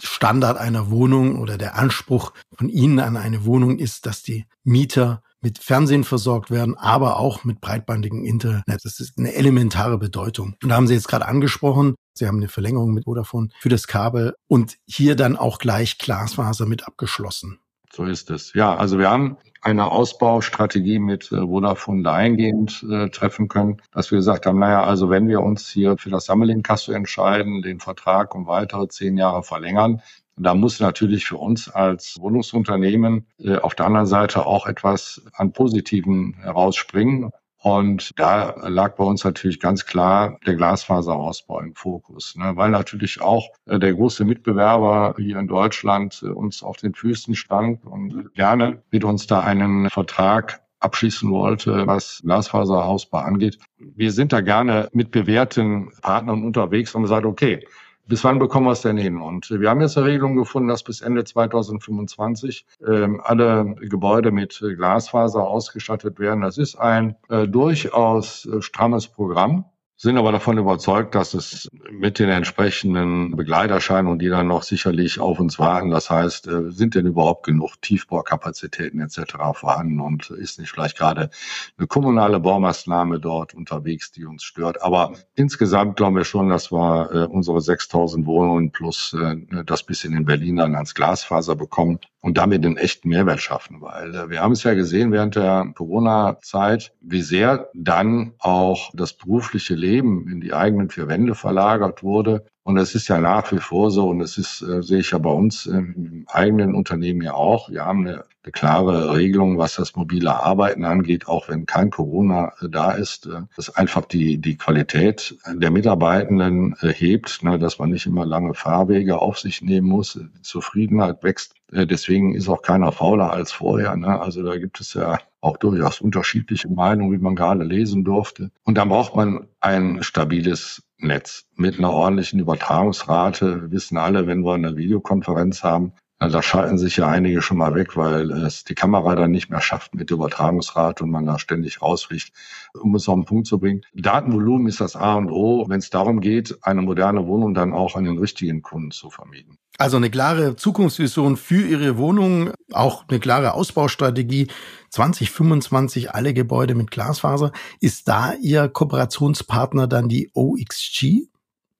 [0.01, 5.21] Standard einer Wohnung oder der Anspruch von Ihnen an eine Wohnung ist, dass die Mieter
[5.41, 8.63] mit Fernsehen versorgt werden, aber auch mit breitbandigem Internet.
[8.67, 10.55] Das ist eine elementare Bedeutung.
[10.61, 13.87] Und da haben Sie jetzt gerade angesprochen, Sie haben eine Verlängerung mit Vodafone für das
[13.87, 17.59] Kabel und hier dann auch gleich Glasfaser mit abgeschlossen.
[17.91, 18.53] So ist es.
[18.53, 24.17] Ja, also wir haben eine Ausbaustrategie mit äh, Vodafone dahingehend äh, treffen können, dass wir
[24.17, 28.47] gesagt haben, naja, also wenn wir uns hier für das Sammelinkasso entscheiden, den Vertrag um
[28.47, 30.01] weitere zehn Jahre verlängern,
[30.37, 35.51] da muss natürlich für uns als Wohnungsunternehmen äh, auf der anderen Seite auch etwas an
[35.51, 37.31] Positiven herausspringen.
[37.61, 42.53] Und da lag bei uns natürlich ganz klar der Glasfaserausbau im Fokus, ne?
[42.55, 47.35] weil natürlich auch äh, der große Mitbewerber hier in Deutschland äh, uns auf den Füßen
[47.35, 53.59] stand und gerne mit uns da einen Vertrag abschließen wollte, was Glasfaserausbau angeht.
[53.77, 57.65] Wir sind da gerne mit bewährten Partnern unterwegs und gesagt, okay,
[58.09, 59.21] bis wann bekommen wir es denn hin?
[59.21, 64.59] Und wir haben jetzt eine Regelung gefunden, dass bis Ende 2025 ähm, alle Gebäude mit
[64.59, 66.41] Glasfaser ausgestattet werden.
[66.41, 69.65] Das ist ein äh, durchaus äh, strammes Programm
[70.01, 75.41] sind aber davon überzeugt, dass es mit den entsprechenden Begleiterscheinungen, die dann noch sicherlich auf
[75.41, 79.33] uns warten, das heißt, äh, sind denn überhaupt genug Tiefbaukapazitäten etc.
[79.55, 81.31] vorhanden und ist nicht vielleicht gerade
[81.77, 84.81] eine kommunale Baumaßnahme dort unterwegs, die uns stört.
[84.81, 89.35] Aber insgesamt glauben wir schon, dass wir äh, unsere 6000 Wohnungen plus äh,
[89.65, 94.13] das bisschen in Berlin dann als Glasfaser bekommen und damit den echten Mehrwert schaffen, weil
[94.13, 99.75] äh, wir haben es ja gesehen während der Corona-Zeit, wie sehr dann auch das berufliche
[99.75, 103.89] Leben in die eigenen vier Wände verlagert wurde und es ist ja nach wie vor
[103.89, 107.71] so, und das ist, äh, sehe ich ja bei uns im eigenen Unternehmen ja auch.
[107.71, 112.53] Wir haben eine, eine klare Regelung, was das mobile Arbeiten angeht, auch wenn kein Corona
[112.61, 117.79] äh, da ist, äh, dass einfach die, die Qualität der Mitarbeitenden äh, hebt, ne, dass
[117.79, 120.13] man nicht immer lange Fahrwege auf sich nehmen muss.
[120.13, 121.55] Die Zufriedenheit wächst.
[121.71, 123.95] Äh, deswegen ist auch keiner fauler als vorher.
[123.95, 124.21] Ne?
[124.21, 128.51] Also da gibt es ja auch durchaus unterschiedliche Meinungen, wie man gerade lesen durfte.
[128.63, 133.63] Und dann braucht man ein stabiles Netz mit einer ordentlichen Übertragungsrate.
[133.63, 137.73] Wir wissen alle, wenn wir eine Videokonferenz haben, da schalten sich ja einige schon mal
[137.75, 141.81] weg, weil es die Kamera dann nicht mehr schafft mit Übertragungsrate und man da ständig
[141.81, 142.33] rausfliegt,
[142.73, 143.85] um es auf den Punkt zu bringen.
[143.93, 147.95] Datenvolumen ist das A und O, wenn es darum geht, eine moderne Wohnung dann auch
[147.95, 149.57] an den richtigen Kunden zu vermieten.
[149.77, 154.47] Also eine klare Zukunftsvision für Ihre Wohnung, auch eine klare Ausbaustrategie.
[154.89, 157.53] 2025 alle Gebäude mit Glasfaser.
[157.79, 161.29] Ist da Ihr Kooperationspartner dann die OXG?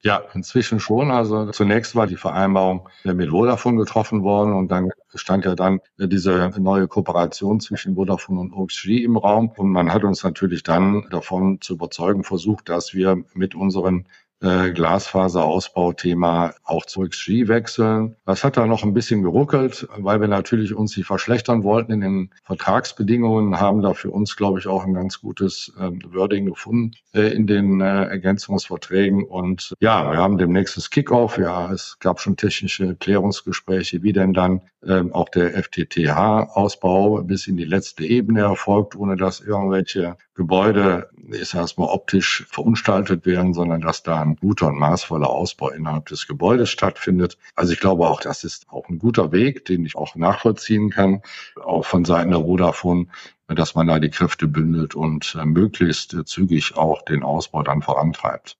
[0.01, 1.11] Ja, inzwischen schon.
[1.11, 6.51] Also zunächst war die Vereinbarung mit Vodafone getroffen worden und dann stand ja dann diese
[6.57, 9.51] neue Kooperation zwischen Vodafone und OXG im Raum.
[9.57, 14.07] Und man hat uns natürlich dann davon zu überzeugen versucht, dass wir mit unseren
[14.41, 18.15] äh, Glasfaserausbauthema auch zu XG wechseln.
[18.25, 22.01] Das hat da noch ein bisschen geruckelt, weil wir natürlich uns nicht verschlechtern wollten in
[22.01, 26.91] den Vertragsbedingungen, haben da für uns, glaube ich, auch ein ganz gutes äh, Wording gefunden
[27.13, 29.23] äh, in den äh, Ergänzungsverträgen.
[29.23, 31.37] Und ja, wir haben demnächst das Kickoff.
[31.37, 37.57] Ja, es gab schon technische Klärungsgespräche, wie denn dann ähm, auch der FTTH-Ausbau bis in
[37.57, 43.81] die letzte Ebene erfolgt, ohne dass irgendwelche Gebäude, ich sage mal, optisch verunstaltet werden, sondern
[43.81, 47.37] dass da ein guter und maßvoller Ausbau innerhalb des Gebäudes stattfindet.
[47.55, 51.21] Also ich glaube auch, das ist auch ein guter Weg, den ich auch nachvollziehen kann,
[51.63, 53.07] auch von Seiten der Vodafone,
[53.47, 58.57] dass man da die Kräfte bündelt und äh, möglichst zügig auch den Ausbau dann vorantreibt.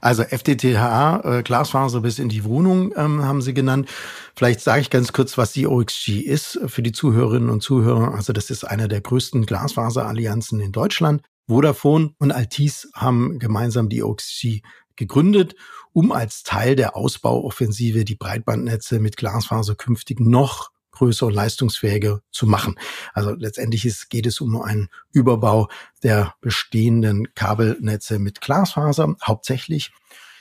[0.00, 3.88] Also FTTH, äh, Glasfaser bis in die Wohnung ähm, haben Sie genannt.
[4.34, 8.14] Vielleicht sage ich ganz kurz, was die OXG ist für die Zuhörerinnen und Zuhörer.
[8.14, 11.22] Also das ist eine der größten Glasfaserallianzen in Deutschland.
[11.48, 14.62] Vodafone und Altis haben gemeinsam die OXG
[14.96, 15.54] gegründet,
[15.92, 22.46] um als Teil der Ausbauoffensive die Breitbandnetze mit Glasfaser künftig noch größer und leistungsfähiger zu
[22.46, 22.76] machen.
[23.12, 25.68] Also letztendlich ist, geht es um einen Überbau
[26.02, 29.92] der bestehenden Kabelnetze mit Glasfaser hauptsächlich.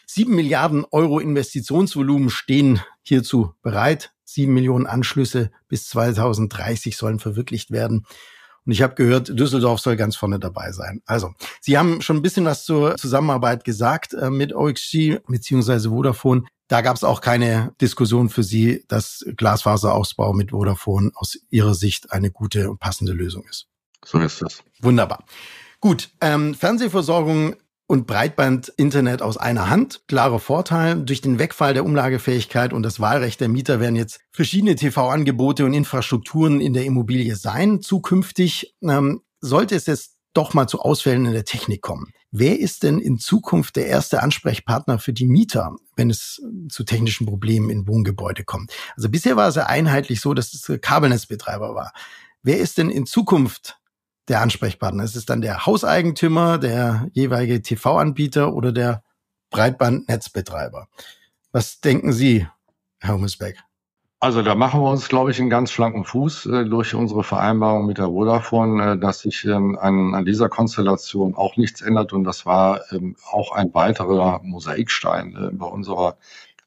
[0.06, 4.14] Sieben Milliarden Euro Investitionsvolumen stehen hierzu bereit.
[4.26, 8.06] Sieben Millionen Anschlüsse bis 2030 sollen verwirklicht werden.
[8.66, 11.02] Und ich habe gehört, Düsseldorf soll ganz vorne dabei sein.
[11.06, 15.90] Also, Sie haben schon ein bisschen was zur Zusammenarbeit gesagt äh, mit OXG bzw.
[15.90, 16.44] Vodafone.
[16.68, 22.12] Da gab es auch keine Diskussion für Sie, dass Glasfaserausbau mit Vodafone aus Ihrer Sicht
[22.12, 23.68] eine gute und passende Lösung ist.
[24.06, 24.64] So ist es.
[24.82, 25.26] Wunderbar.
[25.80, 27.56] Gut, ähm, Fernsehversorgung
[27.94, 30.02] und Breitband-Internet aus einer Hand.
[30.08, 31.00] Klarer Vorteil.
[31.00, 35.74] Durch den Wegfall der Umlagefähigkeit und das Wahlrecht der Mieter werden jetzt verschiedene TV-Angebote und
[35.74, 37.82] Infrastrukturen in der Immobilie sein.
[37.82, 42.12] Zukünftig ähm, sollte es jetzt doch mal zu Ausfällen in der Technik kommen.
[42.32, 47.28] Wer ist denn in Zukunft der erste Ansprechpartner für die Mieter, wenn es zu technischen
[47.28, 48.74] Problemen in Wohngebäude kommt?
[48.96, 51.94] Also bisher war es ja einheitlich so, dass es Kabelnetzbetreiber war.
[52.42, 53.78] Wer ist denn in Zukunft
[54.28, 55.04] der Ansprechpartner?
[55.04, 59.04] Ist es dann der Hauseigentümer, der jeweilige TV-Anbieter oder der
[59.50, 60.88] Breitbandnetzbetreiber?
[61.52, 62.48] Was denken Sie,
[63.00, 63.58] Herr Hummelsbeck?
[64.24, 67.86] Also da machen wir uns, glaube ich, einen ganz schlanken Fuß äh, durch unsere Vereinbarung
[67.86, 72.14] mit der Vodafone, äh, dass sich ähm, an, an, dieser Konstellation auch nichts ändert.
[72.14, 76.16] Und das war ähm, auch ein weiterer Mosaikstein äh, bei unserer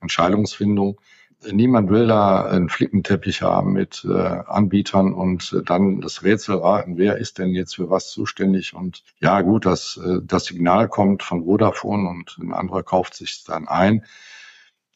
[0.03, 1.01] Entscheidungsfindung.
[1.44, 6.96] Niemand will da einen Flickenteppich haben mit äh, Anbietern und äh, dann das Rätsel raten,
[6.96, 8.75] wer ist denn jetzt für was zuständig.
[8.75, 13.44] Und ja, gut, dass äh, das Signal kommt von Vodafone und ein anderer kauft sich
[13.44, 14.05] dann ein.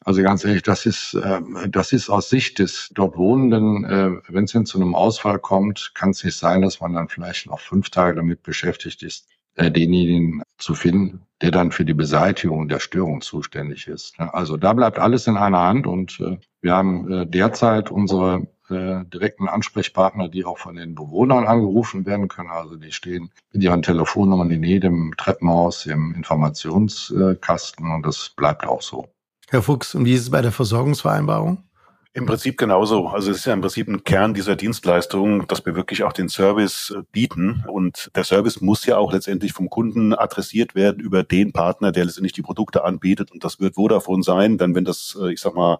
[0.03, 4.45] Also ganz ehrlich, das ist, äh, das ist aus Sicht des dort Wohnenden, äh, wenn
[4.45, 7.59] es denn zu einem Ausfall kommt, kann es nicht sein, dass man dann vielleicht noch
[7.59, 9.27] fünf Tage damit beschäftigt ist,
[9.57, 14.19] denjenigen zu finden, der dann für die Beseitigung der Störung zuständig ist.
[14.19, 19.03] Also da bleibt alles in einer Hand und äh, wir haben äh, derzeit unsere äh,
[19.05, 22.49] direkten Ansprechpartner, die auch von den Bewohnern angerufen werden können.
[22.49, 28.81] Also die stehen mit ihren Telefonnummern in jedem Treppenhaus, im Informationskasten und das bleibt auch
[28.81, 29.07] so.
[29.49, 31.63] Herr Fuchs, und wie ist es bei der Versorgungsvereinbarung?
[32.13, 33.07] Im Prinzip genauso.
[33.07, 36.27] Also es ist ja im Prinzip ein Kern dieser Dienstleistung, dass wir wirklich auch den
[36.27, 37.63] Service äh, bieten.
[37.67, 42.03] Und der Service muss ja auch letztendlich vom Kunden adressiert werden über den Partner, der
[42.03, 43.31] letztendlich die Produkte anbietet.
[43.31, 44.57] Und das wird Vodafone sein.
[44.57, 45.77] Denn wenn das, äh, ich sag mal,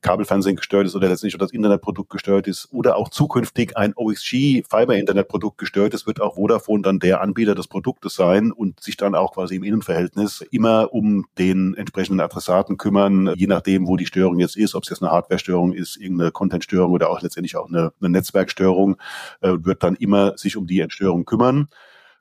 [0.00, 4.96] Kabelfernsehen gestört ist oder letztlich das Internetprodukt gestört ist oder auch zukünftig ein OXG Fiber
[4.96, 9.14] Internetprodukt gestört ist, wird auch Vodafone dann der Anbieter des Produktes sein und sich dann
[9.14, 14.38] auch quasi im Innenverhältnis immer um den entsprechenden Adressaten kümmern, je nachdem, wo die Störung
[14.38, 17.92] jetzt ist, ob es jetzt eine Hardware-Störung ist, irgendeine Content-Störung oder auch letztendlich auch eine,
[18.00, 18.96] eine Netzwerkstörung,
[19.40, 21.68] äh, wird dann immer sich um die Entstörung kümmern.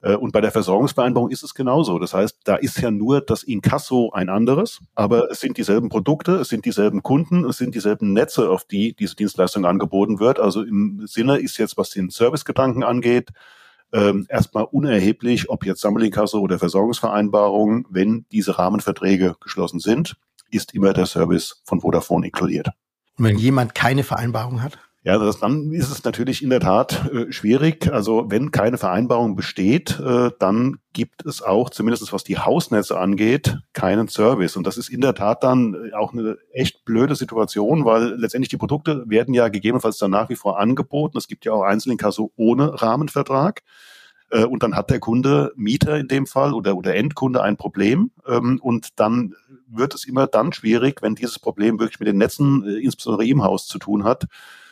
[0.01, 1.99] Äh, und bei der Versorgungsvereinbarung ist es genauso.
[1.99, 6.35] Das heißt, da ist ja nur das Inkasso ein anderes, aber es sind dieselben Produkte,
[6.35, 10.39] es sind dieselben Kunden, es sind dieselben Netze, auf die diese Dienstleistung angeboten wird.
[10.39, 13.29] Also im Sinne ist jetzt, was den Servicegedanken angeht,
[13.93, 20.17] ähm, erstmal unerheblich, ob jetzt Sammelinkasso oder Versorgungsvereinbarung, wenn diese Rahmenverträge geschlossen sind,
[20.49, 22.69] ist immer der Service von Vodafone inkludiert.
[23.17, 24.77] Und wenn jemand keine Vereinbarung hat?
[25.07, 27.89] Ja, das, dann ist es natürlich in der Tat äh, schwierig.
[27.93, 33.57] Also wenn keine Vereinbarung besteht, äh, dann gibt es auch, zumindest was die Hausnetze angeht,
[33.71, 34.57] keinen Service.
[34.57, 38.49] Und das ist in der Tat dann äh, auch eine echt blöde Situation, weil letztendlich
[38.49, 41.17] die Produkte werden ja gegebenenfalls dann nach wie vor angeboten.
[41.17, 43.61] Es gibt ja auch Einzelinkasso ohne Rahmenvertrag.
[44.29, 48.11] Äh, und dann hat der Kunde, Mieter in dem Fall oder, oder Endkunde ein Problem.
[48.27, 49.33] Ähm, und dann
[49.69, 53.43] wird es immer dann schwierig, wenn dieses Problem wirklich mit den Netzen, äh, insbesondere im
[53.43, 54.25] Haus, zu tun hat.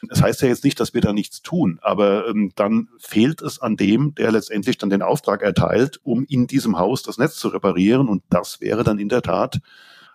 [0.08, 3.60] Das heißt ja jetzt nicht, dass wir da nichts tun, aber ähm, dann fehlt es
[3.60, 7.48] an dem, der letztendlich dann den Auftrag erteilt, um in diesem Haus das Netz zu
[7.48, 8.08] reparieren.
[8.08, 9.60] Und das wäre dann in der Tat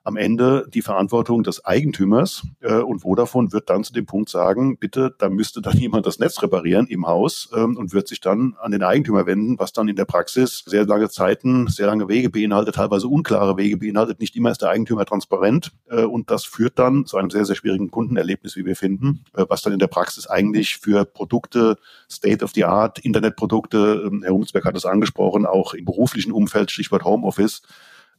[0.04, 4.78] am Ende die Verantwortung des Eigentümers äh, und Vodafone wird dann zu dem Punkt sagen,
[4.78, 8.56] bitte, da müsste dann jemand das Netz reparieren im Haus ähm, und wird sich dann
[8.60, 12.30] an den Eigentümer wenden, was dann in der Praxis sehr lange Zeiten, sehr lange Wege
[12.30, 14.20] beinhaltet, teilweise unklare Wege beinhaltet.
[14.20, 17.56] Nicht immer ist der Eigentümer transparent äh, und das führt dann zu einem sehr, sehr
[17.56, 21.76] schwierigen Kundenerlebnis, wie wir finden, äh, was dann in der Praxis eigentlich für Produkte,
[22.10, 26.70] State of the Art, Internetprodukte, äh, Herr Humsberg hat es angesprochen, auch im beruflichen Umfeld,
[26.70, 27.62] Stichwort Homeoffice,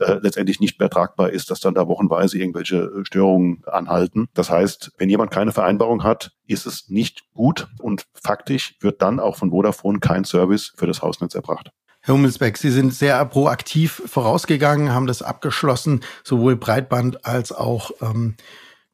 [0.02, 4.28] äh, letztendlich nicht mehr tragbar ist, dass dann da wochenweise irgendwelche äh, Störungen anhalten.
[4.34, 9.20] Das heißt, wenn jemand keine Vereinbarung hat, ist es nicht gut und faktisch wird dann
[9.20, 11.72] auch von Vodafone kein Service für das Hausnetz erbracht.
[12.04, 18.36] Herr Hummelsbeck, Sie sind sehr proaktiv vorausgegangen, haben das abgeschlossen, sowohl Breitband als auch ähm,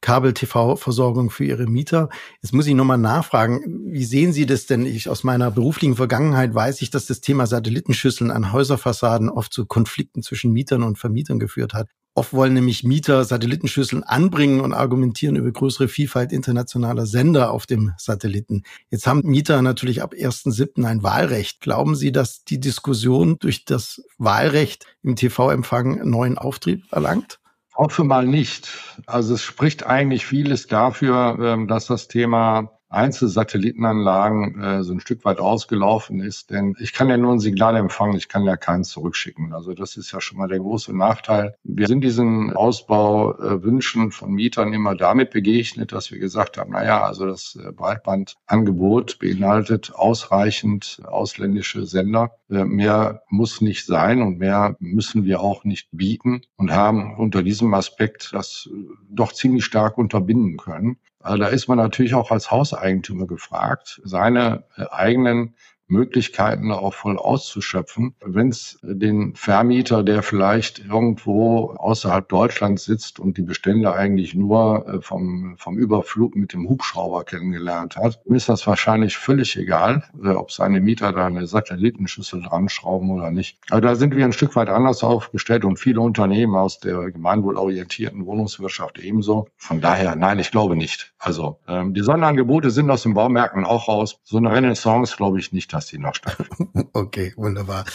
[0.02, 2.10] Kabel-TV-Versorgung für Ihre Mieter.
[2.42, 4.86] Jetzt muss ich nochmal nachfragen, wie sehen Sie das denn?
[4.86, 9.66] Ich aus meiner beruflichen Vergangenheit weiß ich, dass das Thema Satellitenschüsseln an Häuserfassaden oft zu
[9.66, 11.90] Konflikten zwischen Mietern und Vermietern geführt hat.
[12.18, 17.94] Oft wollen nämlich Mieter Satellitenschüsseln anbringen und argumentieren über größere Vielfalt internationaler Sender auf dem
[18.00, 18.64] Satelliten.
[18.90, 20.84] Jetzt haben Mieter natürlich ab 1.7.
[20.84, 21.62] ein Wahlrecht.
[21.62, 27.40] Glauben Sie, dass die Diskussion durch das Wahlrecht im TV-Empfang neuen Auftrieb erlangt?
[27.78, 28.70] Hoffe mal nicht.
[29.06, 35.26] Also es spricht eigentlich vieles dafür, ähm, dass das Thema Einzelsatellitenanlagen äh, so ein Stück
[35.26, 36.52] weit ausgelaufen ist.
[36.52, 39.54] Denn ich kann ja nur ein Signal empfangen, ich kann ja keins zurückschicken.
[39.54, 41.56] Also das ist ja schon mal der große Nachteil.
[41.64, 46.86] Wir sind diesen Ausbau äh, von Mietern immer damit begegnet, dass wir gesagt haben, na
[46.86, 52.32] ja, also das äh, Breitbandangebot beinhaltet ausreichend ausländische Sender.
[52.50, 57.44] Äh, mehr muss nicht sein und mehr müssen wir auch nicht bieten und haben unter
[57.44, 58.78] diesem Aspekt das äh,
[59.10, 60.98] doch ziemlich stark unterbinden können.
[61.28, 65.56] Also da ist man natürlich auch als Hauseigentümer gefragt, seine äh, eigenen
[65.88, 68.16] Möglichkeiten auch voll auszuschöpfen.
[68.24, 74.88] Wenn es den Vermieter, der vielleicht irgendwo außerhalb Deutschlands sitzt und die Bestände eigentlich nur
[74.88, 80.30] äh, vom, vom Überflug mit dem Hubschrauber kennengelernt hat, ist das wahrscheinlich völlig egal, äh,
[80.30, 83.58] ob seine Mieter da eine Satellitenschüssel dran schrauben oder nicht.
[83.70, 88.26] Also da sind wir ein Stück weit anders aufgestellt und viele Unternehmen aus der gemeinwohlorientierten
[88.26, 89.48] Wohnungswirtschaft ebenso.
[89.58, 91.14] Von daher, nein, ich glaube nicht.
[91.18, 94.20] Also ähm, die Sonderangebote sind aus den Baumärkten auch raus.
[94.24, 96.90] So eine Renaissance glaube ich nicht dass sie noch stattfinden.
[96.94, 97.86] okay, wunderbar.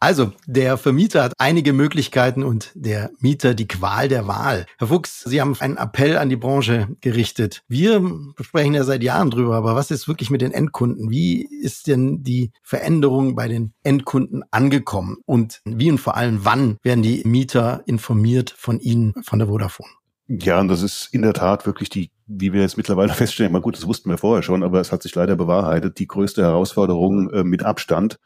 [0.00, 4.66] Also, der Vermieter hat einige Möglichkeiten und der Mieter die Qual der Wahl.
[4.78, 7.62] Herr Fuchs, Sie haben einen Appell an die Branche gerichtet.
[7.68, 8.02] Wir
[8.40, 11.10] sprechen ja seit Jahren drüber, aber was ist wirklich mit den Endkunden?
[11.10, 15.16] Wie ist denn die Veränderung bei den Endkunden angekommen?
[15.26, 19.90] Und wie und vor allem wann werden die Mieter informiert von Ihnen, von der Vodafone?
[20.26, 23.60] Ja, und das ist in der Tat wirklich die, wie wir jetzt mittlerweile feststellen, mal
[23.60, 27.30] gut, das wussten wir vorher schon, aber es hat sich leider bewahrheitet, die größte Herausforderung
[27.30, 28.18] äh, mit Abstand,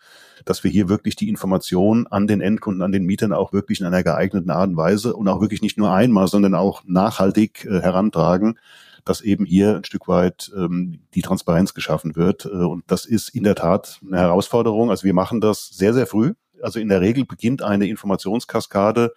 [0.45, 3.87] dass wir hier wirklich die Information an den Endkunden, an den Mietern auch wirklich in
[3.87, 7.81] einer geeigneten Art und Weise und auch wirklich nicht nur einmal, sondern auch nachhaltig äh,
[7.81, 8.59] herantragen,
[9.05, 12.45] dass eben hier ein Stück weit ähm, die Transparenz geschaffen wird.
[12.45, 14.91] Äh, und das ist in der Tat eine Herausforderung.
[14.91, 16.35] Also wir machen das sehr, sehr früh.
[16.63, 19.13] Also in der Regel beginnt eine Informationskaskade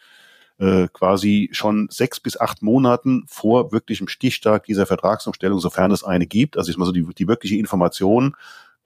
[0.61, 6.27] äh, quasi schon sechs bis acht Monaten vor wirklichem Stichtag dieser Vertragsumstellung, sofern es eine
[6.27, 6.55] gibt.
[6.55, 8.35] Also ich mal so die, die wirkliche Information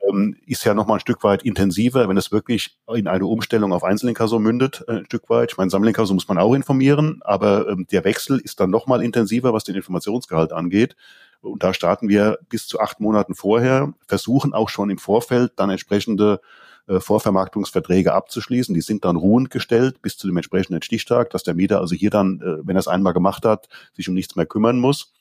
[0.08, 3.74] ähm, ist ja noch mal ein Stück weit intensiver, wenn es wirklich in eine Umstellung
[3.74, 5.52] auf Einzelinkasso mündet, äh, ein Stück weit.
[5.52, 9.04] Ich meine, Sammelinkasso muss man auch informieren, aber ähm, der Wechsel ist dann noch mal
[9.04, 10.96] intensiver, was den Informationsgehalt angeht.
[11.42, 15.70] Und da starten wir bis zu acht Monaten vorher, versuchen auch schon im Vorfeld dann
[15.70, 16.40] entsprechende
[16.88, 18.76] äh, Vorvermarktungsverträge abzuschließen.
[18.76, 22.12] Die sind dann ruhend gestellt bis zu dem entsprechenden Stichtag, dass der Mieter also hier
[22.12, 25.14] dann, äh, wenn er es einmal gemacht hat, sich um nichts mehr kümmern muss.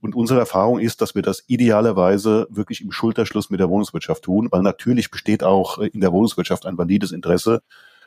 [0.00, 4.48] Und unsere Erfahrung ist, dass wir das idealerweise wirklich im Schulterschluss mit der Wohnungswirtschaft tun,
[4.50, 7.62] weil natürlich besteht auch äh, in der Wohnungswirtschaft ein valides Interesse,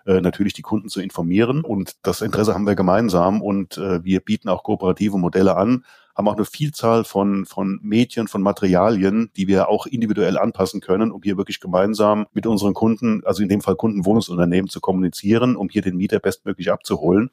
[0.06, 1.66] natürlich die Kunden zu informieren.
[1.66, 5.84] Und das Interesse haben wir gemeinsam und wir bieten auch kooperative Modelle an,
[6.18, 11.12] haben auch eine Vielzahl von, von Medien, von Materialien, die wir auch individuell anpassen können,
[11.12, 15.70] um hier wirklich gemeinsam mit unseren Kunden, also in dem Fall Kundenwohnungsunternehmen, zu kommunizieren, um
[15.70, 17.30] hier den Mieter bestmöglich abzuholen.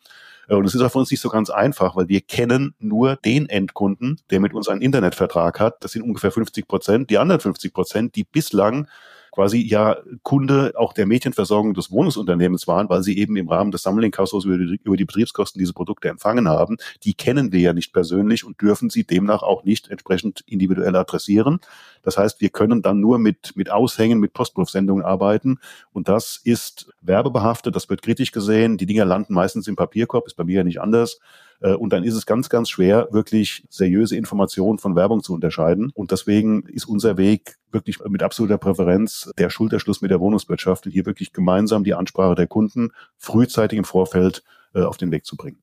[0.49, 3.17] Äh, und es ist auch für uns nicht so ganz einfach, weil wir kennen nur
[3.17, 5.83] den Endkunden, der mit uns einen Internetvertrag hat.
[5.83, 7.09] Das sind ungefähr 50 Prozent.
[7.09, 8.87] Die anderen 50 Prozent, die bislang
[9.35, 13.83] quasi ja Kunde auch der Mädchenversorgung des Wohnungsunternehmens waren, weil sie eben im Rahmen des
[13.83, 16.77] Sammlinghauses über die, über die Betriebskosten diese Produkte empfangen haben.
[17.03, 21.59] Die kennen wir ja nicht persönlich und dürfen sie demnach auch nicht entsprechend individuell adressieren.
[22.05, 25.59] Das heißt, wir können dann nur mit, mit Aushängen, mit Postwurfsendungen arbeiten.
[25.93, 28.77] Und das ist werbebehaftet, das wird kritisch gesehen.
[28.77, 31.19] Die Dinger landen meistens im Papierkorb, ist bei mir ja nicht anders.
[31.65, 35.91] Äh, und dann ist es ganz, ganz schwer, wirklich seriöse Informationen von Werbung zu unterscheiden.
[35.95, 41.07] Und deswegen ist unser Weg wirklich mit absoluter Präferenz der Schulterschluss mit der Wohnungswirtschaft hier
[41.07, 44.45] wirklich gemeinsam die Ansprache der Kunden frühzeitig im Vorfeld
[44.75, 45.59] äh, auf den Weg zu bringen.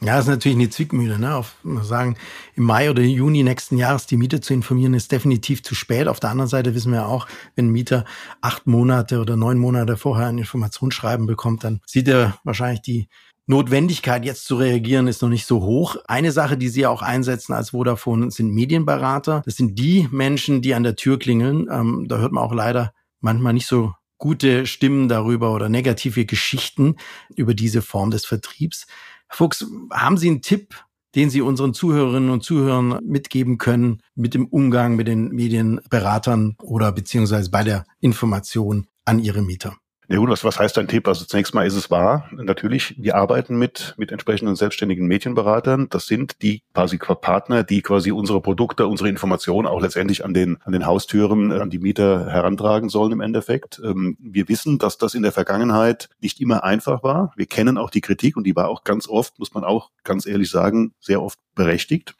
[0.00, 1.18] Ja, ist natürlich eine Zwickmühle.
[1.18, 1.34] Ne?
[1.34, 2.16] Auf, sagen,
[2.54, 6.06] im Mai oder Juni nächsten Jahres die Miete zu informieren, ist definitiv zu spät.
[6.06, 8.04] Auf der anderen Seite wissen wir auch, wenn ein Mieter
[8.40, 13.08] acht Monate oder neun Monate vorher ein Informationsschreiben bekommt, dann sieht er wahrscheinlich die
[13.48, 15.96] Notwendigkeit, jetzt zu reagieren, ist noch nicht so hoch.
[16.06, 19.40] Eine Sache, die Sie auch einsetzen als Vodafone, sind Medienberater.
[19.46, 21.66] Das sind die Menschen, die an der Tür klingeln.
[21.72, 26.96] Ähm, da hört man auch leider manchmal nicht so gute Stimmen darüber oder negative Geschichten
[27.36, 28.86] über diese Form des Vertriebs.
[29.28, 30.84] Herr Fuchs, haben Sie einen Tipp,
[31.14, 36.92] den Sie unseren Zuhörerinnen und Zuhörern mitgeben können mit dem Umgang mit den Medienberatern oder
[36.92, 39.74] beziehungsweise bei der Information an Ihre Mieter?
[40.10, 41.06] Ja gut, was, was heißt dein Tipp?
[41.06, 42.30] Also zunächst mal ist es wahr.
[42.32, 45.88] Natürlich, wir arbeiten mit, mit entsprechenden selbstständigen Mädchenberatern.
[45.90, 50.56] Das sind die quasi Partner, die quasi unsere Produkte, unsere Informationen auch letztendlich an den,
[50.62, 53.82] an den Haustüren, äh, an die Mieter herantragen sollen im Endeffekt.
[53.84, 57.34] Ähm, wir wissen, dass das in der Vergangenheit nicht immer einfach war.
[57.36, 60.24] Wir kennen auch die Kritik und die war auch ganz oft, muss man auch ganz
[60.24, 62.14] ehrlich sagen, sehr oft berechtigt.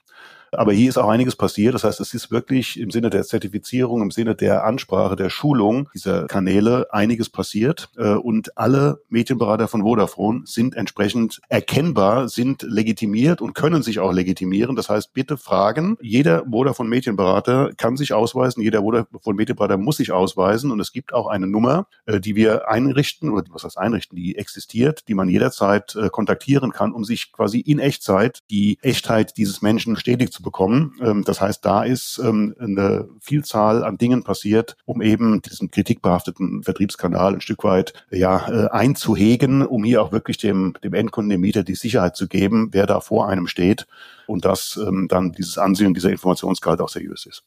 [0.53, 1.75] Aber hier ist auch einiges passiert.
[1.75, 5.89] Das heißt, es ist wirklich im Sinne der Zertifizierung, im Sinne der Ansprache, der Schulung
[5.95, 7.91] dieser Kanäle einiges passiert.
[7.97, 14.13] Äh, und alle Medienberater von Vodafone sind entsprechend erkennbar, sind legitimiert und können sich auch
[14.13, 14.77] legitimieren.
[14.77, 15.97] Das heißt, bitte fragen.
[16.01, 18.63] Jeder Vodafone Medienberater kann sich ausweisen.
[18.63, 20.71] Jeder Vodafone Medienberater muss sich ausweisen.
[20.71, 24.37] Und es gibt auch eine Nummer, äh, die wir einrichten oder was heißt einrichten, die
[24.37, 29.63] existiert, die man jederzeit äh, kontaktieren kann, um sich quasi in Echtzeit die Echtheit dieses
[29.63, 30.95] Menschen stetig zu bekommen.
[31.01, 36.63] Ähm, das heißt, da ist ähm, eine Vielzahl an Dingen passiert, um eben diesen kritikbehafteten
[36.63, 41.41] Vertriebskanal ein Stück weit ja äh, einzuhegen, um hier auch wirklich dem, dem Endkunden, dem
[41.41, 43.87] Mieter die Sicherheit zu geben, wer da vor einem steht
[44.27, 47.43] und dass ähm, dann dieses Ansehen, dieser Informationsgehalt auch seriös ist.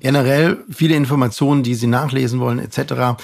[0.00, 3.16] Generell viele Informationen, die Sie nachlesen wollen, etc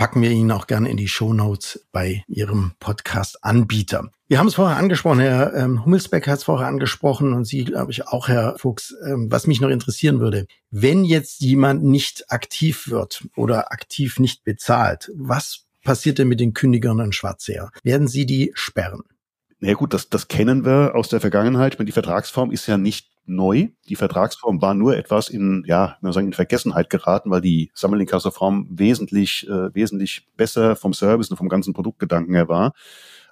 [0.00, 4.10] packen wir Ihnen auch gerne in die Show Notes bei Ihrem Podcast-Anbieter.
[4.28, 7.92] Wir haben es vorher angesprochen, Herr ähm, Hummelsbeck hat es vorher angesprochen und Sie, glaube
[7.92, 8.94] ich, auch, Herr Fuchs.
[9.04, 14.42] Ähm, was mich noch interessieren würde, wenn jetzt jemand nicht aktiv wird oder aktiv nicht
[14.42, 17.70] bezahlt, was passiert denn mit den Kündigern und Schwarzseher?
[17.82, 19.02] Werden Sie die sperren?
[19.58, 21.76] Na ja, gut, das, das kennen wir aus der Vergangenheit.
[21.78, 23.68] Die Vertragsform ist ja nicht neu.
[23.88, 29.48] Die Vertragsform war nur etwas in, ja, sagen, in Vergessenheit geraten, weil die Sammelinkasso-Form wesentlich,
[29.48, 32.72] äh, wesentlich besser vom Service und vom ganzen Produktgedanken her war.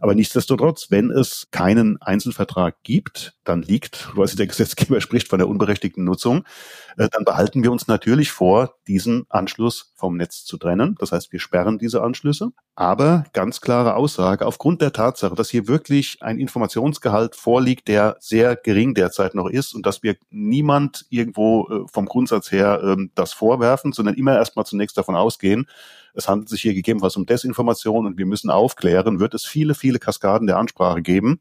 [0.01, 5.49] Aber nichtsdestotrotz, wenn es keinen Einzelvertrag gibt, dann liegt, was der Gesetzgeber spricht von der
[5.49, 6.45] unberechtigten Nutzung,
[6.97, 10.95] äh, dann behalten wir uns natürlich vor, diesen Anschluss vom Netz zu trennen.
[10.99, 12.51] Das heißt, wir sperren diese Anschlüsse.
[12.75, 18.55] Aber ganz klare Aussage, aufgrund der Tatsache, dass hier wirklich ein Informationsgehalt vorliegt, der sehr
[18.55, 23.33] gering derzeit noch ist und dass wir niemand irgendwo äh, vom Grundsatz her ähm, das
[23.33, 25.67] vorwerfen, sondern immer erstmal zunächst davon ausgehen,
[26.15, 29.99] es handelt sich hier gegebenenfalls um Desinformation und wir müssen aufklären, wird es viele, viele
[29.99, 31.41] Kaskaden der Ansprache geben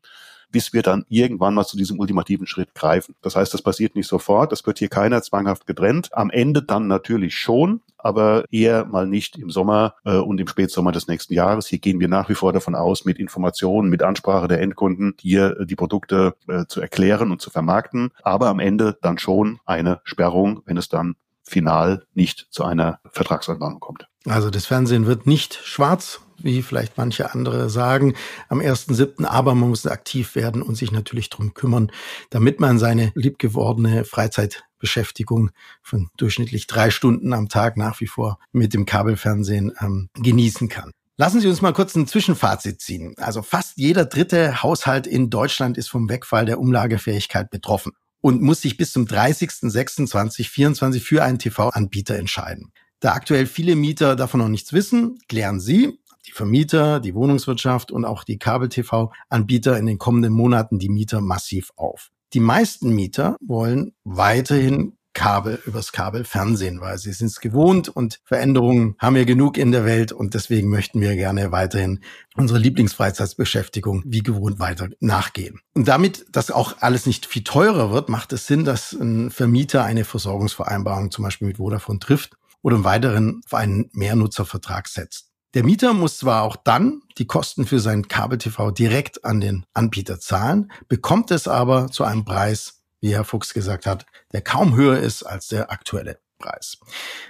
[0.51, 3.15] bis wir dann irgendwann mal zu diesem ultimativen Schritt greifen.
[3.21, 6.09] Das heißt, das passiert nicht sofort, das wird hier keiner zwanghaft getrennt.
[6.11, 10.91] Am Ende dann natürlich schon, aber eher mal nicht im Sommer äh, und im Spätsommer
[10.91, 11.67] des nächsten Jahres.
[11.67, 15.59] Hier gehen wir nach wie vor davon aus, mit Informationen, mit Ansprache der Endkunden hier
[15.59, 20.01] äh, die Produkte äh, zu erklären und zu vermarkten, aber am Ende dann schon eine
[20.03, 21.15] Sperrung, wenn es dann
[21.47, 24.07] final nicht zu einer Vertragsanbahnung kommt.
[24.25, 28.13] Also das Fernsehen wird nicht schwarz, wie vielleicht manche andere sagen,
[28.49, 31.91] am 1.7., aber man muss aktiv werden und sich natürlich drum kümmern,
[32.29, 38.73] damit man seine liebgewordene Freizeitbeschäftigung von durchschnittlich drei Stunden am Tag nach wie vor mit
[38.73, 40.91] dem Kabelfernsehen ähm, genießen kann.
[41.19, 43.15] Lassen Sie uns mal kurz ein Zwischenfazit ziehen.
[43.17, 48.61] Also fast jeder dritte Haushalt in Deutschland ist vom Wegfall der Umlagefähigkeit betroffen und muss
[48.61, 52.71] sich bis zum 30.06.2024 für einen TV-Anbieter entscheiden.
[52.99, 58.05] Da aktuell viele Mieter davon noch nichts wissen, klären Sie, die Vermieter, die Wohnungswirtschaft und
[58.05, 62.09] auch die Kabel-TV-Anbieter in den kommenden Monaten die Mieter massiv auf.
[62.33, 68.95] Die meisten Mieter wollen weiterhin Kabel übers Kabel weil sie sind es gewohnt und Veränderungen
[68.99, 72.01] haben wir genug in der Welt und deswegen möchten wir gerne weiterhin
[72.35, 75.59] unsere Lieblingsfreizeitsbeschäftigung wie gewohnt weiter nachgehen.
[75.73, 79.83] Und damit das auch alles nicht viel teurer wird, macht es Sinn, dass ein Vermieter
[79.83, 85.31] eine Versorgungsvereinbarung zum Beispiel mit Vodafone trifft oder im weiteren auf einen Mehrnutzervertrag setzt.
[85.55, 90.19] Der Mieter muss zwar auch dann die Kosten für sein Kabel-TV direkt an den Anbieter
[90.19, 94.99] zahlen, bekommt es aber zu einem Preis, wie Herr Fuchs gesagt hat, der kaum höher
[94.99, 96.77] ist als der aktuelle Preis.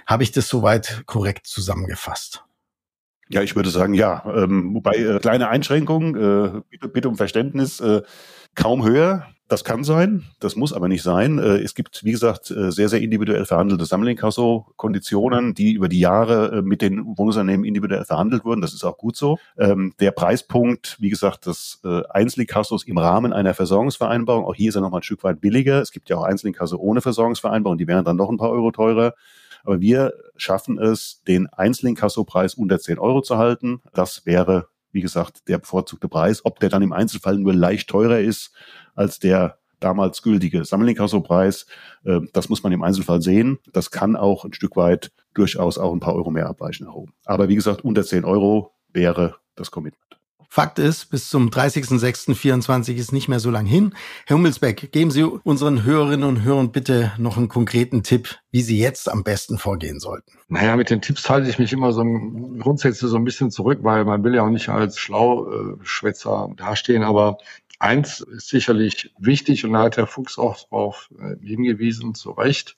[0.06, 2.44] Habe ich das soweit korrekt zusammengefasst?
[3.30, 4.24] Ja, ich würde sagen, ja.
[4.26, 8.02] Ähm, wobei äh, kleine Einschränkung, äh, bitte, bitte um Verständnis, äh,
[8.54, 9.26] kaum höher.
[9.48, 11.38] Das kann sein, das muss aber nicht sein.
[11.38, 16.58] Äh, es gibt, wie gesagt, äh, sehr, sehr individuell verhandelte Sammelinkasso-Konditionen, die über die Jahre
[16.58, 18.60] äh, mit den Wohnungsunternehmen individuell verhandelt wurden.
[18.60, 19.38] Das ist auch gut so.
[19.56, 21.80] Ähm, der Preispunkt, wie gesagt, des
[22.10, 25.80] Einzelinkassos im Rahmen einer Versorgungsvereinbarung, auch hier ist er nochmal ein Stück weit billiger.
[25.80, 29.14] Es gibt ja auch Einzelinkasso ohne Versorgungsvereinbarung, die wären dann noch ein paar Euro teurer.
[29.64, 33.80] Aber wir schaffen es, den Einzelinkasso-Preis unter 10 Euro zu halten.
[33.94, 36.44] Das wäre wie gesagt, der bevorzugte Preis.
[36.44, 38.52] Ob der dann im Einzelfall nur leicht teurer ist
[38.98, 41.66] als der damals gültige Sammelinkasso-Preis,
[42.04, 43.58] äh, das muss man im Einzelfall sehen.
[43.72, 47.12] Das kann auch ein Stück weit durchaus auch ein paar Euro mehr abweichen nach oben.
[47.24, 50.08] Aber wie gesagt, unter 10 Euro wäre das Commitment.
[50.50, 53.94] Fakt ist, bis zum 30.06.24 ist nicht mehr so lang hin.
[54.26, 58.78] Herr Hummelsbeck, geben Sie unseren Hörerinnen und Hörern bitte noch einen konkreten Tipp, wie Sie
[58.78, 60.32] jetzt am besten vorgehen sollten.
[60.48, 64.06] Naja, mit den Tipps halte ich mich immer so grundsätzlich so ein bisschen zurück, weil
[64.06, 67.36] man will ja auch nicht als Schlauschwätzer dastehen, aber
[67.78, 72.76] eins ist sicherlich wichtig und da hat Herr Fuchs auch darauf äh, hingewiesen, zu Recht.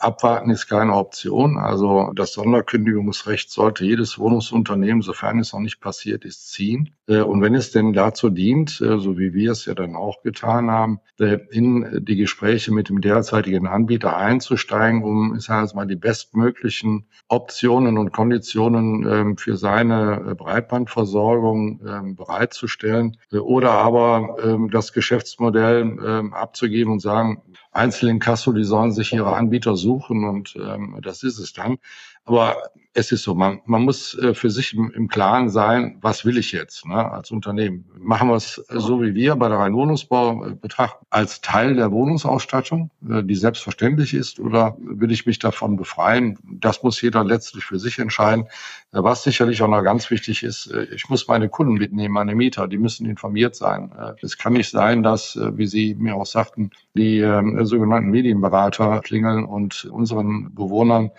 [0.00, 1.58] Abwarten ist keine Option.
[1.58, 6.94] Also das Sonderkündigungsrecht sollte jedes Wohnungsunternehmen, sofern es noch nicht passiert ist, ziehen.
[7.06, 10.22] Äh, und wenn es denn dazu dient, äh, so wie wir es ja dann auch
[10.22, 15.74] getan haben, äh, in die Gespräche mit dem derzeitigen Anbieter einzusteigen, um, ich sage jetzt
[15.74, 24.70] mal, die bestmöglichen Optionen und Konditionen ähm, für seine Breitbandversorgung ähm, bereitzustellen oder aber ähm,
[24.70, 27.42] das Geschäftsmodell abzugeben und sagen,
[27.74, 30.56] Einzelinkasso, die sollen sich ihre Anbieter suchen und
[31.02, 31.78] das ist es dann.
[32.24, 32.56] Aber
[32.96, 36.38] es ist so, man, man muss äh, für sich im, im Klaren sein, was will
[36.38, 37.84] ich jetzt ne, als Unternehmen.
[37.98, 42.90] Machen wir es so wie wir bei der Rhein-Wohnungsbau äh, betrachten, als Teil der Wohnungsausstattung,
[43.10, 46.38] äh, die selbstverständlich ist, oder will ich mich davon befreien?
[46.44, 48.46] Das muss jeder letztlich für sich entscheiden.
[48.92, 52.78] Was sicherlich auch noch ganz wichtig ist, ich muss meine Kunden mitnehmen, meine Mieter, die
[52.78, 53.92] müssen informiert sein.
[54.22, 59.44] Es kann nicht sein, dass, wie Sie mir auch sagten, die äh, sogenannten Medienberater klingeln
[59.44, 61.10] und unseren Bewohnern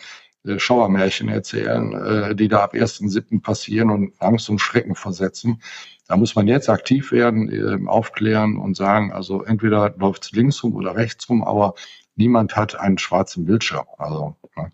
[0.57, 3.41] Schauermärchen erzählen, äh, die da ab 1.7.
[3.41, 5.61] passieren und Angst und Schrecken versetzen.
[6.07, 10.63] Da muss man jetzt aktiv werden, äh, aufklären und sagen, also entweder läuft es links
[10.63, 11.73] rum oder rechts rum, aber
[12.15, 13.85] niemand hat einen schwarzen Bildschirm.
[13.97, 14.71] Also ne,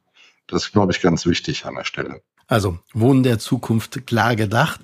[0.48, 2.22] das ist, glaube ich, ganz wichtig an der Stelle.
[2.48, 4.82] Also Wohnen der Zukunft klar gedacht.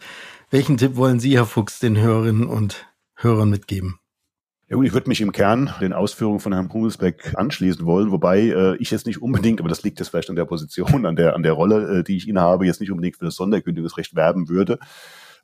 [0.49, 3.99] Welchen Tipp wollen Sie, Herr Fuchs, den Hörerinnen und Hörern mitgeben?
[4.70, 8.41] Ja gut, ich würde mich im Kern den Ausführungen von Herrn Hummelsbeck anschließen wollen, wobei
[8.41, 11.36] äh, ich jetzt nicht unbedingt, aber das liegt jetzt vielleicht an der Position, an der,
[11.36, 14.78] an der Rolle, äh, die ich innehabe, jetzt nicht unbedingt für das Sonderkündigungsrecht werben würde.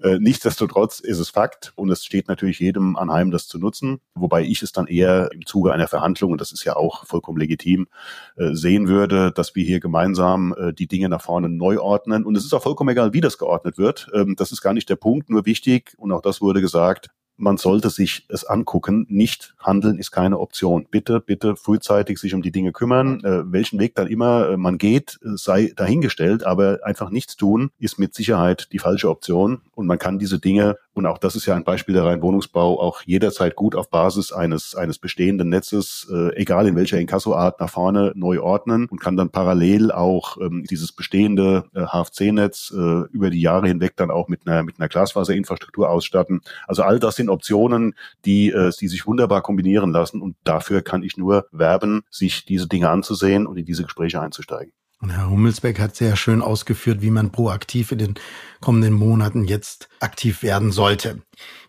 [0.02, 4.44] Äh, nichtsdestotrotz ist es Fakt und es steht natürlich jedem anheim, das zu nutzen, wobei
[4.44, 7.88] ich es dann eher im Zuge einer Verhandlung, und das ist ja auch vollkommen legitim,
[8.36, 12.26] äh, sehen würde, dass wir hier gemeinsam äh, die Dinge nach vorne neu ordnen.
[12.26, 14.10] Und es ist auch vollkommen egal, wie das geordnet wird.
[14.14, 17.58] Ähm, das ist gar nicht der Punkt, nur wichtig, und auch das wurde gesagt, man
[17.58, 19.06] sollte sich es angucken.
[19.10, 20.88] Nicht handeln ist keine Option.
[20.90, 23.24] Bitte, bitte frühzeitig sich um die Dinge kümmern.
[23.24, 27.72] Äh, welchen Weg dann immer äh, man geht, äh, sei dahingestellt, aber einfach nichts tun
[27.80, 29.62] ist mit Sicherheit die falsche Option.
[29.76, 33.02] Und man kann diese Dinge, und auch das ist ja ein Beispiel der Reinwohnungsbau, auch
[33.04, 38.14] jederzeit gut auf Basis eines, eines bestehenden Netzes, äh, egal in welcher Inkassoart, nach vorne
[38.16, 43.42] neu ordnen und kann dann parallel auch ähm, dieses bestehende äh, HFC-Netz äh, über die
[43.42, 46.42] Jahre hinweg dann auch mit einer, mit einer Glasfaserinfrastruktur ausstatten.
[46.68, 50.22] Also all das sind Optionen, die, äh, die sich wunderbar kombinieren lassen.
[50.22, 54.74] Und dafür kann ich nur werben, sich diese Dinge anzusehen und in diese Gespräche einzusteigen.
[55.04, 58.14] Und Herr Hummelsbeck hat sehr schön ausgeführt, wie man proaktiv in den
[58.62, 61.22] kommenden Monaten jetzt aktiv werden sollte.